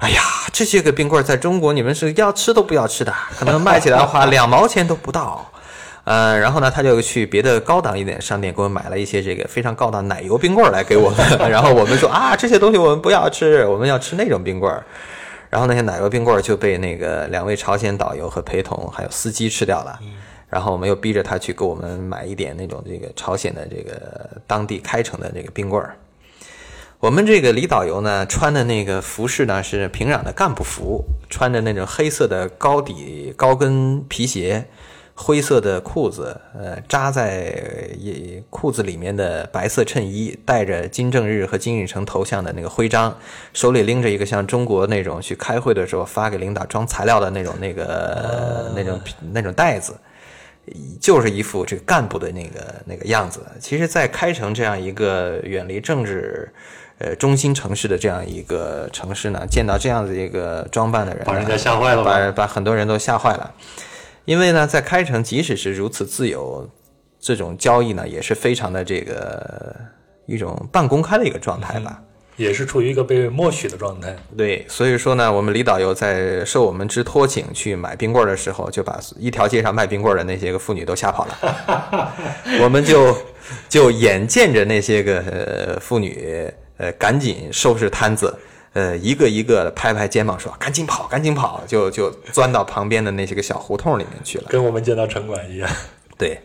[0.00, 0.20] 哎呀，
[0.52, 5.46] 这些个冰棍在中国你们是要吃都不要吃的， 可能卖起来的话两毛钱都不到。”
[6.04, 11.18] 呃，然后呢，他就去别的高档一点商店给我买了一些这个非常高档奶油冰棍来给我们。
[11.50, 14.74] 然后我们说啊，这些东西我们不要吃，我们要吃那种冰棍。
[15.50, 20.00] 然后那些奶油冰棍就被那个两位朝鲜导游和陪同还有司机吃掉了。
[20.48, 25.94] 然后我们又逼着他去给我们买一点那种这个朝鲜的这个当地开城的这个冰棍儿。
[27.00, 34.66] 我们这个李导游呢，穿的那个服饰呢是平壤的干部服，穿着那种黑色的高底高跟皮鞋。
[35.14, 37.54] 灰色的裤子，呃，扎在
[38.48, 43.14] 裤子里面的白色衬衣，带着金正日和金日成头像的那个徽章，
[43.52, 48.98] 手里拎着一个像中国那种去开会的时候发给领导装材料的那种那个那种
[49.32, 49.94] 那种袋子，
[50.98, 53.44] 就是一副这个干部的那个那个样子。
[53.60, 56.50] 其实，在开城这样一个远离政治
[57.00, 63.52] 呃中心城市的这样一个城市呢，见到这样的一个装扮的人，把人家吓坏了，把把很多人都吓坏了。
[64.26, 66.68] 因为呢，在开城，即使是如此自由，
[67.18, 69.74] 这种交易呢，也是非常的这个
[70.26, 72.00] 一种半公开的一个状态吧，
[72.36, 74.14] 也是处于一个被默许的状态。
[74.36, 82.12] 对，所以说呢，我们李导游在受我们之托请去买冰棍的时候，就把一条街上卖冰棍的那些个妇女都吓跑了。
[82.62, 83.16] 我们就
[83.68, 86.48] 就眼见着那些个妇女，
[86.80, 88.34] 呃，赶紧收拾摊子。
[88.72, 95.68] 呃，一个一个的拍拍肩膀说：“赶紧跑，赶紧跑！”就就钻到旁边的那些个小胡同里面去了，跟我们见到城管一样。
[96.16, 96.40] 对，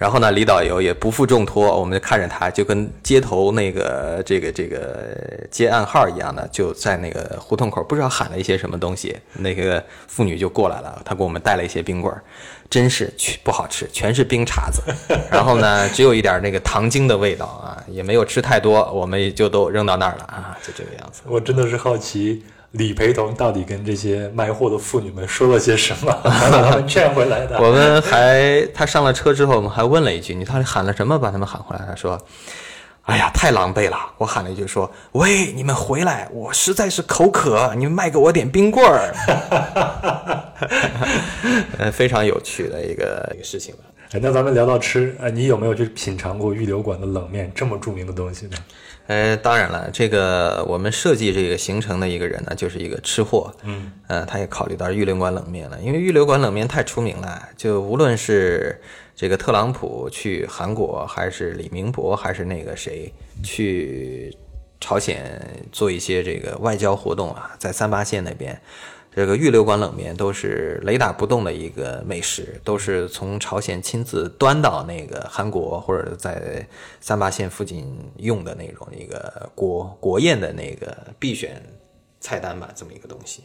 [0.00, 5.14] 然后呢，李导游也不负重托，我们就看着他，就跟街头那个这个这个
[5.50, 12.22] 接暗号一样的，就在那个胡同口，不知道喊了一些什么东西，那个妇女就过来了，他给我们带了一些冰棍儿。
[12.70, 14.80] 真是去不好吃，全是冰碴子，
[15.30, 21.20] 然后呢，只有一点那个糖精的味道啊，也没有吃太多，我们就都扔到那儿了啊，就这个样子。
[21.26, 22.42] 我真的是好奇
[22.72, 26.30] 李培同到底跟这些卖货的妇女们说了些什么， 把
[26.62, 27.60] 他们劝回来的。
[27.60, 31.84] 我们还他上了车之后，我们还问了一句，你到底喊了什么把他们喊回来？
[31.86, 32.20] 他说。
[33.04, 33.96] 哎呀，太狼狈了！
[34.18, 39.12] 我喊了一句说：“喂，你们回来，我实在是口渴，你们卖给我点冰棍儿。
[41.78, 43.80] ”呃，非常有趣的一个一个事情吧。
[44.12, 48.56] 哎，那咱们聊到吃，呃，你有没有去品尝过玉流馆的冷面这么著名的东西呢？
[49.10, 53.52] 呃，当然了，这个我们设计这个行程的一个人呢，就是一个吃货。
[53.64, 58.80] 嗯，呃，他也考虑到玉林馆冷面了，因为玉林馆冷面太出名了，就无论是。
[59.16, 64.34] 这个特朗普去韩国，还是李明博，还是那个谁去
[64.80, 65.38] 朝鲜
[65.70, 67.54] 做一些这个外交活动啊？
[67.58, 68.58] 在三八线那边，
[69.12, 76.64] 这个玉流馆冷面都是雷打不动的一个美食，都是从朝鲜亲自端到那个韩国或者在
[77.00, 81.60] 三八线附近用的那种一个国国宴的那个必选
[82.20, 83.42] 菜单吧，这么一个东西。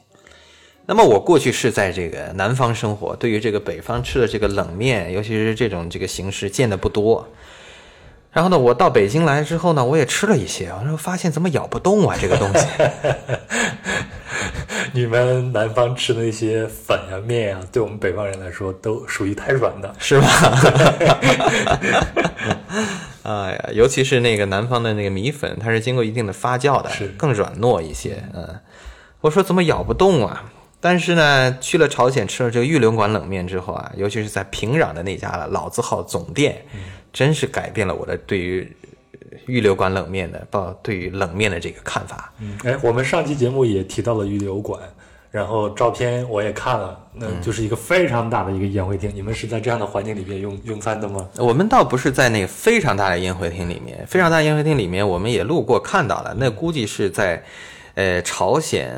[0.85, 7.27] 那么我过去是在这个南方生活，对于这个北方吃的这个冷面，尤其是这种这个形式见的不多。
[8.35, 12.67] 然后呢，我到北京来之后呢，我也吃了一些，我说发现怎么咬不动啊 这个东西。
[14.91, 20.27] 你们南方吃的那些粉呀面呀，对我们北方人来说都属于太软的，是吧？
[23.23, 28.21] 哎呀，尤其是那个南方的那个米粉，它是经过一定的发酵的，是更软糯一些。
[28.33, 28.59] 嗯，
[29.21, 30.43] 我说怎么咬不动啊？
[30.81, 36.65] 但是呢，去了朝鲜吃了这个玉流馆冷面之后啊，尤其是在平壤的那家老字号总店，
[37.15, 38.69] 真是改变了我的对于
[39.47, 42.33] 预留馆冷面的报对于冷面的这个看法。
[42.41, 44.81] 嗯，哎，我们上期节目也提到了预留馆，
[45.31, 49.09] 然后照片我也看了，那就是一个非常大的一个宴会厅。
[49.15, 51.25] 你们是在这样的环境里面用用餐的吗？
[51.37, 57.41] 我们倒不是在那个非常大的宴会厅里面，非常大宴会厅里面我们也路过看到了，那估计是在。
[57.97, 58.93] 呃，朝鲜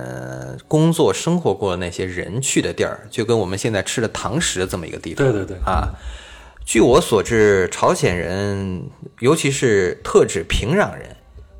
[0.67, 5.23] 工作生活过的那些人去的地儿，就跟我们现在吃的堂食这么一个地方。
[5.23, 5.93] 对对对啊！
[6.67, 8.89] 据我所知，朝鲜人，
[9.19, 11.15] 尤其是特指平壤人。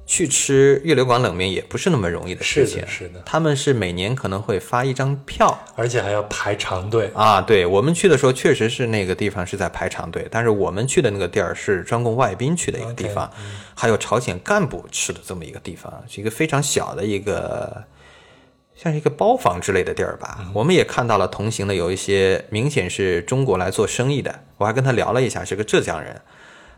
[0.06, 7.42] 去吃月流馆冷面也不是那么容易的事情，是的，他们是每年可能会发一张票，而且还要排长队啊。
[7.42, 13.30] 对我们去的时候，确实是那个地方是在排长队，但是我们去的那个地儿是专供外宾去的一个地方，
[13.76, 17.84] 还有朝鲜干部吃的这么一个地方，是一个非常小的一个
[18.78, 20.50] 像是一个包房之类的地儿吧。
[20.54, 26.22] 我们也看到了同行的有一些明显是中国来做生意的，我还跟他聊了一下，是个浙江人，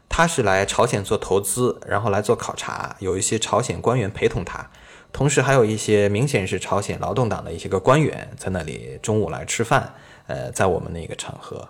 [0.07, 4.69] 他是来朝鲜做投资，然后来做考察，有一些朝鲜官员陪同他，
[5.11, 9.93] 同时还有一些明显是朝鲜劳动党的一些个官员在那里中午来吃饭，
[10.27, 11.67] 呃，在我们那个场合。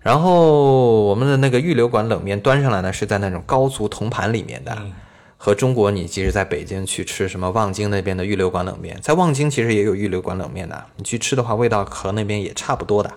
[0.00, 4.76] 然后我们的那个预留馆冷面端上来呢，是在那种高足铜盘里面的，
[5.44, 13.12] 和中国你即使在北京去吃什么望京那边的预留馆冷面，在望京其实也有预留馆冷面的，你去吃的话，味道和那边也差不多的。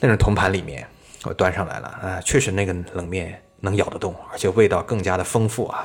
[0.00, 0.86] 那种铜盘里面，
[1.24, 5.84] 我端上来了啊，确实那个冷面能咬得动，而且味道更加的丰富啊。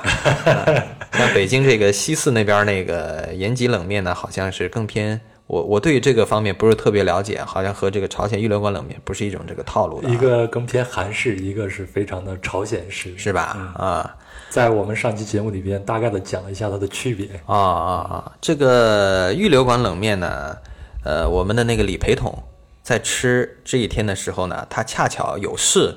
[1.12, 5.20] 像北京这个西四那边那个延吉冷面呢，好像是更偏。
[5.46, 13.74] 我我对于这个方面不是特别了解，好像和这个朝鲜预留馆冷面不是一种这个套路的，一个更偏韩式，一个是非常的朝鲜式，是吧？
[13.76, 14.16] 啊，
[14.50, 17.28] 在我们上期节目里边大概的讲了一下它的区别。
[17.46, 18.32] 啊啊啊！
[18.40, 20.56] 这个预留馆冷面呢，
[21.04, 22.42] 呃，我们的那个李陪同
[22.82, 25.96] 在吃这一天的时候呢，他恰巧有事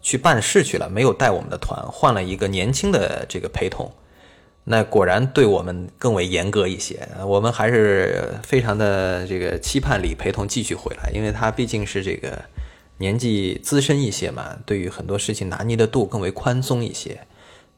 [0.00, 3.92] 去办事去了，没有带我们的团，换了一个年轻的这个陪同。
[4.64, 12.38] 那果然对我们更为严格一些，我们还是非常的这个期盼李陪同继续回来，因为他毕竟是这个
[12.98, 17.20] 年纪资深一些嘛，对于很多事情拿捏的度更为宽松一些，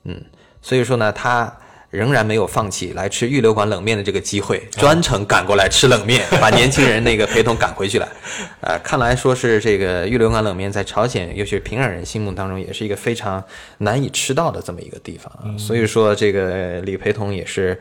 [0.05, 0.25] 嗯，
[0.63, 1.59] 所以说呢，他。
[1.91, 8.09] 仍然没有放弃来吃预留馆冷面的这个机会，专程赶过来吃冷面，把年轻人那个陪同赶回去了。
[8.61, 13.41] 啊，看来说是这个预留馆冷面在朝鲜，尤其是平壤人心目当中，也是一个非常
[13.79, 15.57] 难以吃到的这么一个地方。
[15.57, 17.81] 所以说，这个李陪同也是，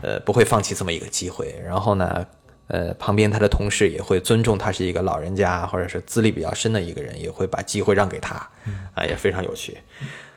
[0.00, 1.54] 呃，不会放弃这么一个机会。
[1.64, 2.26] 然后呢，
[2.66, 8.34] 呃，旁边他的同事也会尊重他是一个老人家，或者是资历比较深的一个人，也会把机会让给他。
[8.94, 9.78] 啊，也非常有趣。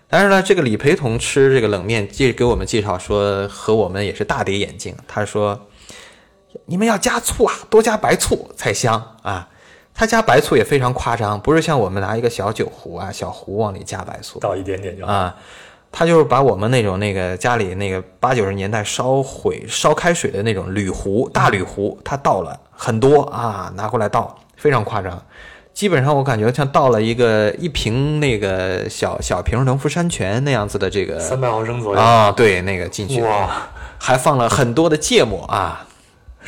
[0.07, 4.95] 但是呢，这个李培同吃这个冷面，介给我们介绍说和我们也是大跌眼镜。
[5.07, 5.67] 他说
[6.65, 9.49] ：“你们要加醋啊，多加白醋才香啊。”
[9.97, 15.33] 他加白醋也非常夸张，不是像我们拿一个小酒壶啊、小壶往里加白醋，倒一点点就啊。
[15.89, 25.25] 他就是把我们那种那个家里那个八九十年代烧毁烧开水的那种铝壶、大铝壶，他倒了很多啊，拿过来倒，非常夸张。
[25.75, 31.99] 基本上我感觉像倒了一个一瓶那个小小瓶农夫山泉那样子的这个三百毫升左右。
[31.99, 33.21] 啊，对，那个进去。
[33.21, 33.51] 哇，
[33.99, 35.85] 还放了很多的芥末啊，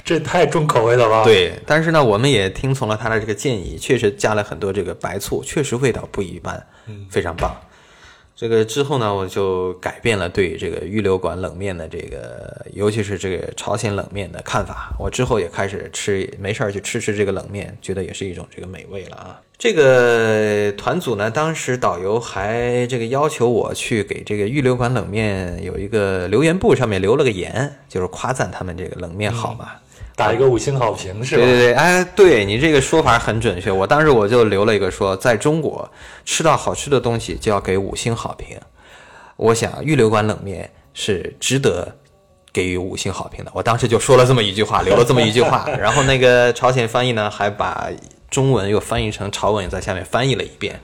[0.05, 1.25] 这太重口味了吧？
[1.25, 7.53] 对，但是呢，我们也听从了他的这个建议，确实加了很多这个白醋，确实味道不一般，嗯，非常棒。
[8.39, 14.95] 这个之后呢，我就改变了对这个预留馆冷面的这个，尤其是这个朝鲜冷面的看法。
[14.99, 19.41] 我之后也开始吃，没事儿去吃吃这个冷面，觉得也是一种这个美味了啊。
[19.57, 29.71] 这个团组呢，当时导游还这个要求我去给这个预留馆冷面有一个留言簿，上面留了个言，就是夸赞他们这个冷面好嘛。
[30.17, 31.43] 打一个五星好评是吧？
[31.43, 33.71] 对对对，哎，对你这个说法很准确。
[33.71, 35.87] 我当时我就留了一个说，在中国
[36.25, 38.57] 吃到好吃的东西就要给五星好评。
[39.35, 41.95] 我想预留馆冷面是值得
[42.51, 43.51] 给予五星好评的。
[43.53, 45.69] 我当时就说了这么一句话，留了这么一句话。
[45.79, 47.87] 然后那个朝鲜翻译呢，还把
[48.31, 50.79] 中文又翻译成朝文，在下面翻译了一遍。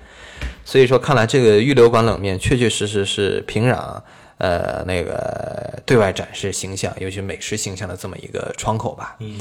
[0.63, 3.99] 所以说，看来这个预留馆冷面确确实实是平壤。
[4.37, 9.15] 呃，那个对外展示形象，尤其美食形象的这么一个窗口吧。
[9.19, 9.39] 嗯，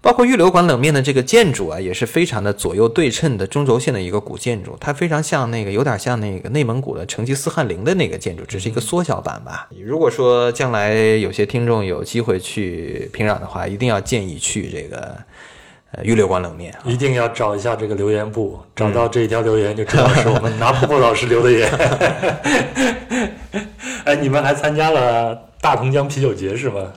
[0.00, 9.68] 包括预留馆冷面的这个建筑啊，也是非常的左右对称的中轴线的一个古建筑，它非常像那个有点像那个内蒙古的成吉思汗陵的那个建筑，只是一个缩小版吧。
[9.84, 15.16] 如果说将来有些听众有机会去平壤的话，一定要建议去这个
[15.92, 21.70] 呃预留馆冷面，一定要找一下这个留言簿，找到这一条留言就知道是我们拿破破老师留的言。
[24.04, 26.92] 哎，你们还参加了大同江啤酒节是吗？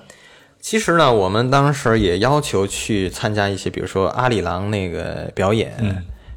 [0.60, 5.74] 其实呢，我们当时也要求去参加一些，比如说阿里郎那个表演，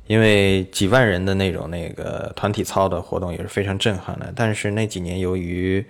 [0.07, 4.33] 因为几万人的那种那个团体操的活动也是非常震撼的。
[4.35, 5.87] 但是那几年由于，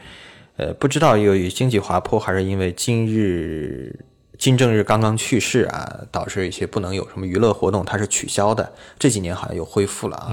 [0.58, 3.98] 呃，不知道由于经济滑坡，还是因为今日。
[4.38, 8.72] 金正日刚刚去世啊，导致一些不能有什么娱乐活动，它是取消的。
[8.96, 10.30] 这几年好像又恢复了啊，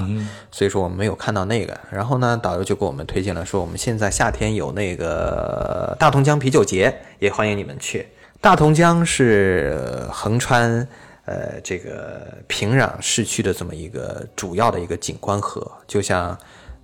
[0.51, 1.75] 所以说我们没有看到那个。
[1.89, 8.07] 然后呢，导游就给我们推荐了，说我们现在夏天有那个大同江啤酒节，也欢迎你们去。
[8.39, 10.87] 大同江是横穿
[11.25, 16.37] 呃这个平壤市区的这么一个主要的一个景观河，就像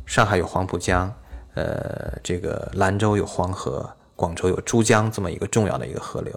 [0.08, 1.14] 上海有黄浦江，
[1.54, 3.88] 呃，这个兰州有黄河。
[4.22, 6.32] 广州有珠江这么一个重要的一个河流，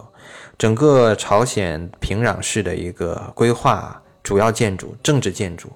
[0.57, 5.71] 整个朝鲜平壤市的一个规划主要建筑、政治建筑，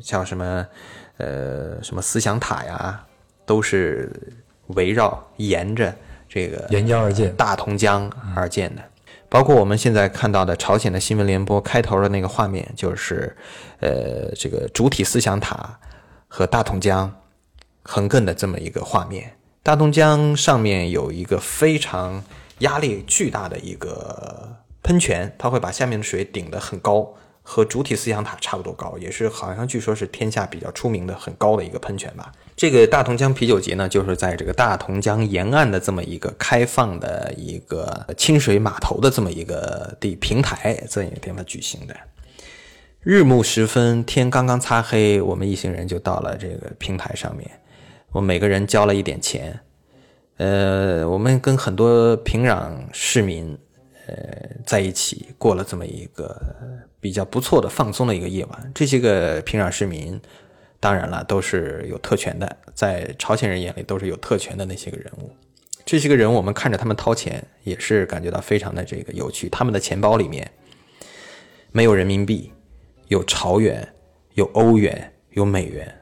[0.00, 0.66] 像什么
[1.18, 3.04] 呃什么思想塔呀，
[3.44, 4.10] 都是
[4.68, 5.94] 围绕沿着
[6.26, 8.82] 这个沿江而建大同江而建的。
[9.28, 13.36] 包括我们现在看到的朝鲜的新闻联播开头的那个画面，就是
[13.80, 15.78] 呃这个主体思想塔
[16.26, 17.14] 和大同江
[17.82, 19.36] 横亘的这么一个画面。
[19.62, 22.24] 大同江上面有一个非常
[22.60, 27.06] 压力巨大的一个喷泉，它会把下面的水顶得很高，
[27.42, 32.32] 和主体思想塔差不多高，也是好像据说是天下比较出名的很高的一个喷泉吧。
[32.56, 41.94] 这个大同江啤酒节呢，就是在这个大同江沿岸的这么一个开放的一个清水码头的这么一个地平台这样一个地方举行的。
[43.02, 47.50] 日暮时分，天刚刚擦黑，我们一行人就到了这个平台上面。
[48.12, 49.60] 我每个人交了一点钱，
[50.38, 53.56] 呃，我们跟很多平壤市民，
[54.06, 54.16] 呃，
[54.66, 56.36] 在一起过了这么一个
[56.98, 58.72] 比较不错的放松的一个夜晚。
[58.74, 60.20] 这些个平壤市民，
[60.80, 65.30] 当然了，都是有特权的，在朝鲜人眼里都是有特权的那些个人物。
[65.84, 69.48] 这些个人，我们看着他们掏钱，也是感觉到非常的这个有趣。
[69.48, 70.50] 他们的钱包里面
[71.70, 72.52] 没有人民币，
[73.06, 73.88] 有朝元，
[74.34, 75.99] 有欧元，有美元。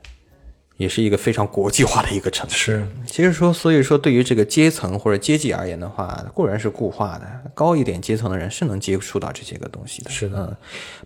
[0.78, 2.56] 也是一个非常国际化的一个城市。
[2.56, 10.10] 是，其实说，所以说，对于这个阶层或者阶级而言的话，固然是固化的，高一点阶层的人是能接触到这些个东西的。
[10.10, 10.56] 是的，嗯，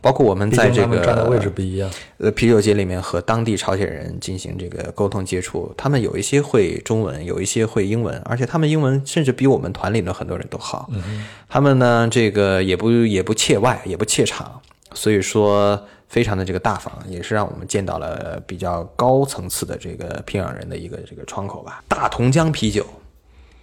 [0.03, 1.91] 包括我们在这个站的位置不一样。
[2.19, 10.91] 呃，啤酒节里面和当地朝鲜人进行这个沟通接触，他们有一些会中文，有一些会英文，而且他们英文甚至比我们团里的很多人都好。
[10.93, 14.61] 嗯他们呢，这个也不也不怯外，也不怯场，
[14.93, 15.83] 所以说。
[16.13, 21.83] 非常的这个大方，也是让我们见到了比较高层次的这个平壤人的一个这个窗口吧。
[21.89, 22.85] 大同江啤酒，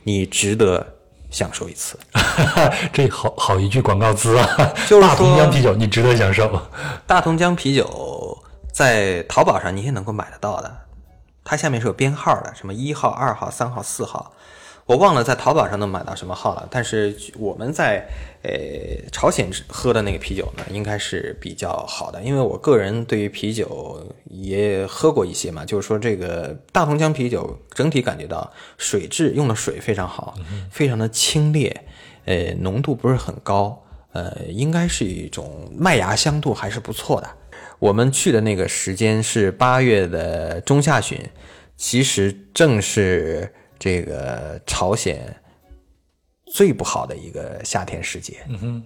[0.02, 0.84] 你值得
[1.30, 1.96] 享受一次。
[2.92, 4.48] 这好好一句广告词啊！
[4.90, 6.60] 就是大同江啤酒，你值得享受。
[7.06, 8.36] 大同江啤酒
[8.74, 10.76] 在淘宝上你也能够买得到的，
[11.44, 14.34] 它下面是有编号的，什么一号、二号、三号、四号。
[14.90, 18.04] 我忘了在淘宝上能买到什么号了，但是我们在
[18.42, 18.50] 呃
[19.12, 30.34] 朝鲜喝的那个啤酒呢，应该是比较好的，因为我个人对于啤酒也喝过一些嘛，就是说这个大同江啤酒整体感觉到水质用的水非常好，
[30.72, 31.72] 非常的清冽，
[32.26, 33.80] 呃浓度不是很高，
[34.14, 37.30] 呃应该是一种麦芽香度还是不错的。
[37.78, 41.30] 我们去的那个时间是八月的中下旬，
[41.78, 43.54] 其实正是。
[43.80, 45.34] 这个朝鲜
[46.54, 48.38] 最不好的一个夏天时节，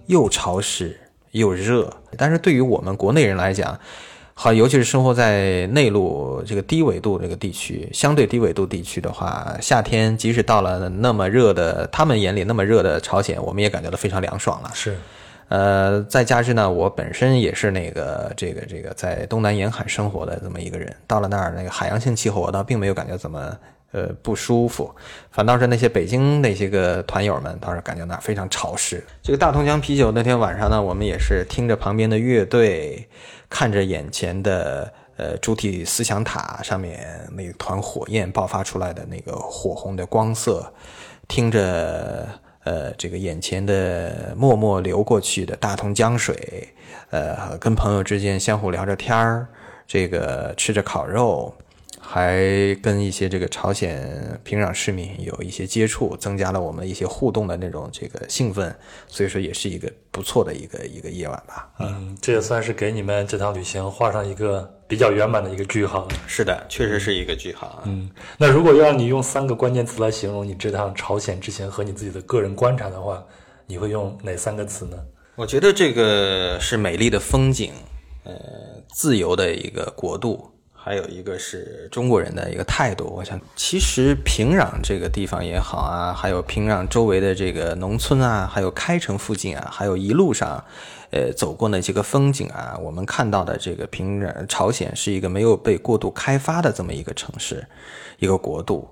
[0.06, 0.96] 又潮湿
[1.32, 1.92] 又热。
[2.16, 3.78] 但是对于我们国内人来讲，
[4.34, 14.70] 好，尤其是生活在内陆这个低纬度这个地区，相对低纬度地区的话，夏天即使到了那么热的，他们眼里那么热的朝鲜，我们也感觉到非常凉爽了。
[14.74, 14.96] 是，
[15.48, 23.56] 呃，再加之呢，我本身也是那个这个这个在东南沿海生活的这么一个人，到了那儿那个海洋性气候，我倒并没有感觉怎么。
[23.94, 24.92] 呃，不舒服，
[25.30, 29.00] 反倒是那些北京那些个团友们，倒是感觉那非常潮湿。
[29.22, 33.08] 这个大同江啤酒那天晚上呢，我们也是听着旁边的乐队，
[33.48, 37.06] 看着眼前的呃主体思想塔上面
[37.36, 40.74] 那团火焰爆发出来的那个火红的光色，
[41.28, 42.26] 听着
[42.64, 46.68] 呃这个眼前的默默流过去的大同江水，
[47.10, 49.46] 呃，跟朋友之间相互聊着天儿，
[49.86, 51.54] 这个吃着烤肉。
[52.06, 58.72] 还跟一些这个朝鲜平壤市民有一些接触，增加了我们一些互动的那种这个兴奋，
[59.08, 61.70] 所以说也是一个不错的一个一个夜晚吧。
[61.80, 66.06] 嗯，这也算是给你们这趟旅行画上一个比较圆满的一个句号。
[66.26, 67.82] 是的，确实是一个句号啊。
[67.86, 68.08] 嗯，
[68.38, 73.24] 那如果要让你用三个关键词来形容你这趟朝鲜之前和你自己的个人观察的话，
[73.66, 74.96] 你会用哪三个词呢？
[75.36, 77.72] 我觉得这个是美丽的风景，
[78.22, 78.34] 呃，
[78.94, 80.48] 自由的一个国度。
[80.84, 90.62] 还有一个是中国人的一个态度，我想，其实平壤这个地方也好啊，还有平壤周围的这个农村啊，还有开城附近啊，还有一路上，
[91.10, 97.66] 呃，走过那些个风景啊，我们看到的这个平壤朝鲜是一个没有被过度开发的这么一个城市，
[98.18, 98.86] 一个国度，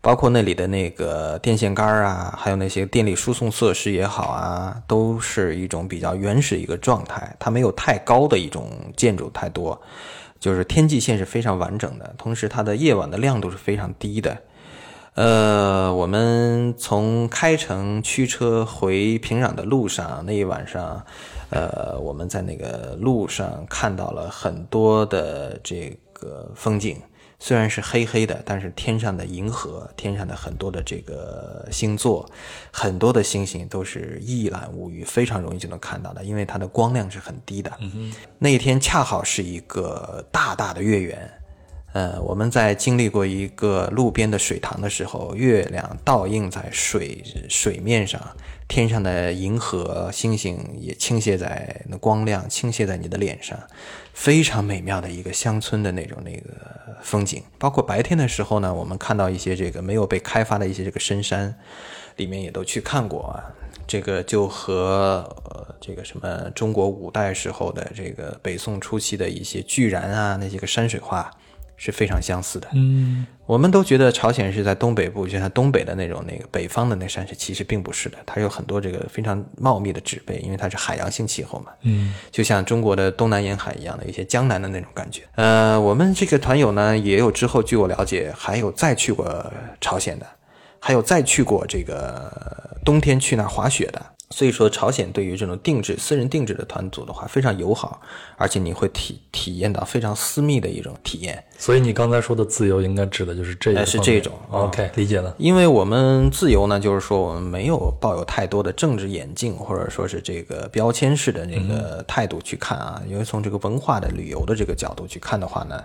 [0.00, 9.80] 包括那里的那个电线杆啊，还有那些电力输送设施也好啊，都是一种比较原始一个状态，它没有太高的一种建筑太多。
[10.38, 14.38] 就是天际线是非常完整的，同时它的夜晚的亮度是非常低的。
[15.14, 21.02] 呃，我们从开城驱车回平壤的路上，那一晚上，
[21.48, 27.00] 呃，我们在那个路上看到了很多的这个风景。
[27.38, 32.28] 虽然是黑黑的，但是天上的银河，天上的很多的这个星座，
[32.72, 37.70] 很多的星星都是一览无余，非常容易就能看到的，因为它的光亮是很低的。
[38.38, 41.35] 那一天恰好是一个大大的月圆，
[41.96, 48.20] 呃，我们在经历过一个路边的水塘的时候，月亮倒映在水水面上，
[48.68, 53.58] 天上的银河、星星也倾泻在那光亮倾泻在你的脸上，
[54.12, 57.42] 非常美妙的一个乡村的那种那个风景。
[57.56, 61.54] 包括白天的时候呢，我们看到一些这个没有被开发的一些这个深山，
[62.16, 63.40] 里面也都去看过啊。
[63.86, 71.30] 这个就和呃这个什么中国五代时候的这个北宋初期的一些巨然啊那些个山水画。
[71.76, 72.68] 是非常相似的。
[72.74, 78.18] 嗯，我们都觉得朝鲜是在东北部，就像东北的那种那个北方的那山水，其实并不是的。
[78.24, 81.72] 它有很多这个非常茂密的植被，因为它是海洋性气候嘛。
[81.82, 85.22] 嗯，就像中国的东南沿海一样的一些江南的那种感觉。
[85.34, 90.26] 呃，我们这个团友呢，也有之后据我了解，还有再去过朝鲜的，
[90.80, 92.32] 还有再去过这个
[92.84, 94.04] 冬天去那儿滑雪的。
[94.30, 98.00] 所以说，朝鲜对于这种定制、私人定制的团组的话，非常友好，
[98.36, 101.42] 而且你会体体验到非常私密的一种体验。
[101.56, 104.32] 所以你刚才说的自由，应该指的就是这个，是这种。
[104.50, 105.32] OK，理解了。
[105.38, 113.00] 因为我们自由呢，就是说我们没有抱有太多的政治眼镜，或者说是这个标签式的那个态度去看啊。
[113.08, 115.80] 因为从这个文化的旅游的这个角度去看的话呢，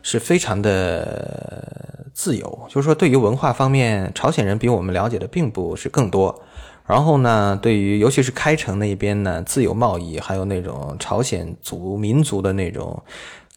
[0.00, 2.66] 是非常的自由。
[2.68, 6.44] 就是说，对于文化方面，朝鲜人比我们了解的并不是更多。
[6.90, 13.00] 然后呢，对于尤其是开城那边呢，自由贸易，还有那种朝鲜族民族的那种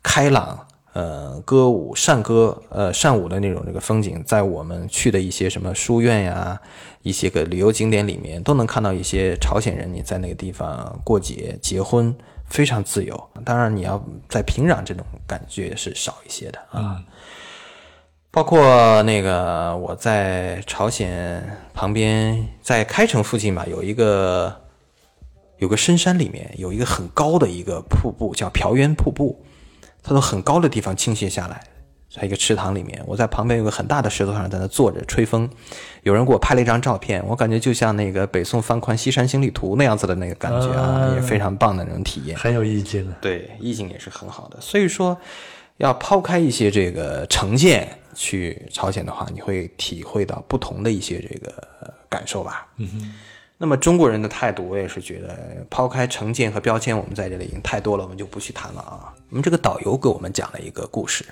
[0.04, 6.62] 开朗，呃，歌舞善歌，呃，善舞的那种这个风景，在我们去的一些什么书院呀，
[7.02, 12.16] 一些个旅游景点里面，都能看到一些朝鲜人你在那个地方过节、结婚，
[12.46, 13.30] 非常自由。
[13.44, 14.00] 当然，你要
[14.30, 17.02] 在平壤这种感觉是少一些的啊。
[18.34, 24.52] 包括那个我在朝鲜旁边，在开城附近吧，有一个
[25.60, 29.40] 有个深山里面有一个很高的一个瀑布，叫朴渊瀑布，
[30.02, 31.62] 它从很高的地方倾泻下来，
[32.12, 33.00] 在一个池塘里面。
[33.06, 35.48] 我在旁边有个很大的石头上，在那坐着吹风。
[36.02, 43.14] 有人给我拍了一张照片，我感觉就像那个北宋范宽《西山行旅图》那样子的那个感觉啊，也非常棒的那种体验，很有意境。
[43.22, 44.60] 对，意境也是很好的。
[44.60, 45.16] 所以说，
[45.84, 47.98] 要抛开一些这个成见。
[48.16, 51.52] 去朝鲜的话，你会体会到不同的一些这个
[52.08, 52.68] 感受吧。
[52.78, 53.14] 嗯哼。
[53.58, 59.12] 那么中国人的态度，我也是觉得，抛开成见和标签，我们在这里已经太多了，我们就不去谈了啊。
[59.30, 61.26] 我们这个导游给我们讲了一个故事。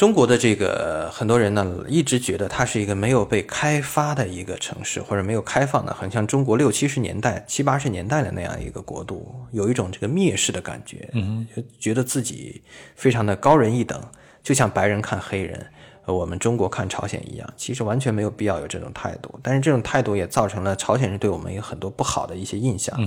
[0.00, 11.46] 中国的这个很多人呢，一直觉得它是一个没有被开发的一个城市，或者没有开放的，很像中国六七十年代、七八十年代的那样一个国度，有一种这个蔑视的感觉，嗯，
[11.78, 12.62] 觉得自己
[12.94, 14.02] 非常的高人一等。
[14.42, 15.66] 就像白人看黑人，
[16.06, 19.38] 呃，我们中国看朝鲜一样，其实完全没有必要有这种态度。
[19.42, 22.98] 但是这种态度也造成了朝鲜人对我们有很多不好的一些印象，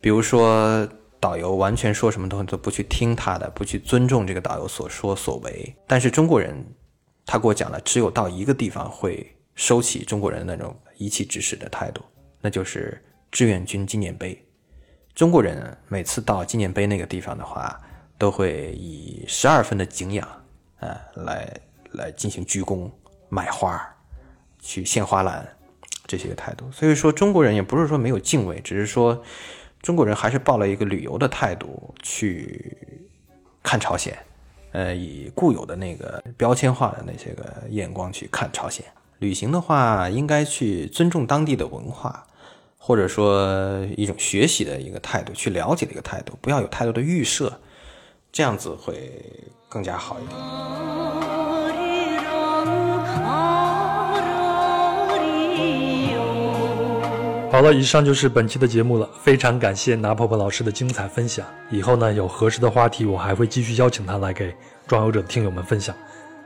[0.00, 0.88] 比如说
[1.20, 5.76] 导游完全说什么东西都不去听他的，不去尊重这个导游所说所为。
[5.86, 6.64] 但是中国人，
[7.26, 12.02] 他给我讲了，只有到一个地方会收起中国人那种一气指使的态度，
[12.40, 14.42] 那就是志愿军纪念碑。
[15.14, 17.78] 中国人每次到纪念碑那个地方的话，
[18.16, 20.26] 都会以十二分的敬仰。
[20.78, 21.60] 呃，来
[21.92, 22.90] 来进行鞠躬、
[23.28, 23.78] 买花、
[24.60, 25.46] 去献花篮
[26.06, 26.70] 这些个态度。
[26.72, 29.22] 所以说，中国人也不是说没有敬畏，只是说
[29.82, 32.76] 中国人还是抱了一个旅游的态度去
[33.62, 34.16] 看朝鲜，
[34.72, 38.84] 呃，以固有的那个标签化的那些个眼光去看朝鲜。
[39.18, 42.26] 旅行的话，应该去尊重当地的文化，
[42.78, 47.60] 或者说一种学习的一个态度，去了解的一个态度，不要有太多的预设，
[48.32, 49.12] 这样子会。
[49.70, 51.59] 更加好一点。
[57.50, 59.10] 好了，以上就是本期的节目了。
[59.24, 61.44] 非常感谢拿婆婆老师的精彩分享。
[61.68, 64.54] 以后呢，有合适的话题，我还会继续邀请她来给
[64.86, 65.92] 壮游者的听友们分享。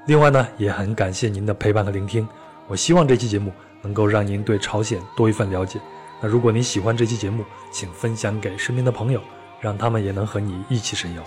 [0.07, 2.27] 另外呢，也很感谢您的陪伴和聆听。
[2.69, 3.53] 我希望这期节目
[3.83, 5.79] 能够让您对朝鲜多一份了解。
[6.23, 9.21] 那如果您喜欢这期节目，请分享给身边的朋友，
[9.61, 11.23] 让他们也能和你一起神游。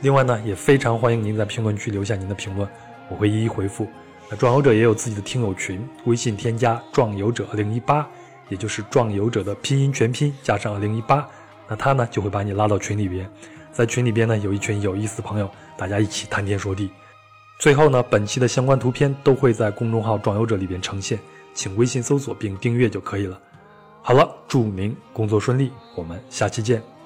[0.00, 2.68] 另外呢，也非常欢迎您在评论区留下您的评论，
[3.08, 3.86] 我会一一回复。
[4.28, 8.04] 那壮游者也有自己的听友群，微信添加“壮游者零一八”，
[8.50, 11.26] 也就是“壮游者”的拼音全拼加上二零一八，
[11.66, 13.26] 那他呢就会把你拉到群里边，
[13.72, 16.90] 在群里边呢有一群有意思的朋友，大家一起谈天说地。
[17.58, 21.18] 最后呢，本期的相关图片都会在公众号“壮游者”里边呈现，
[21.54, 23.40] 请微信搜索并订阅就可以了。
[24.02, 26.99] 好了，祝您工作顺利，我们下期见。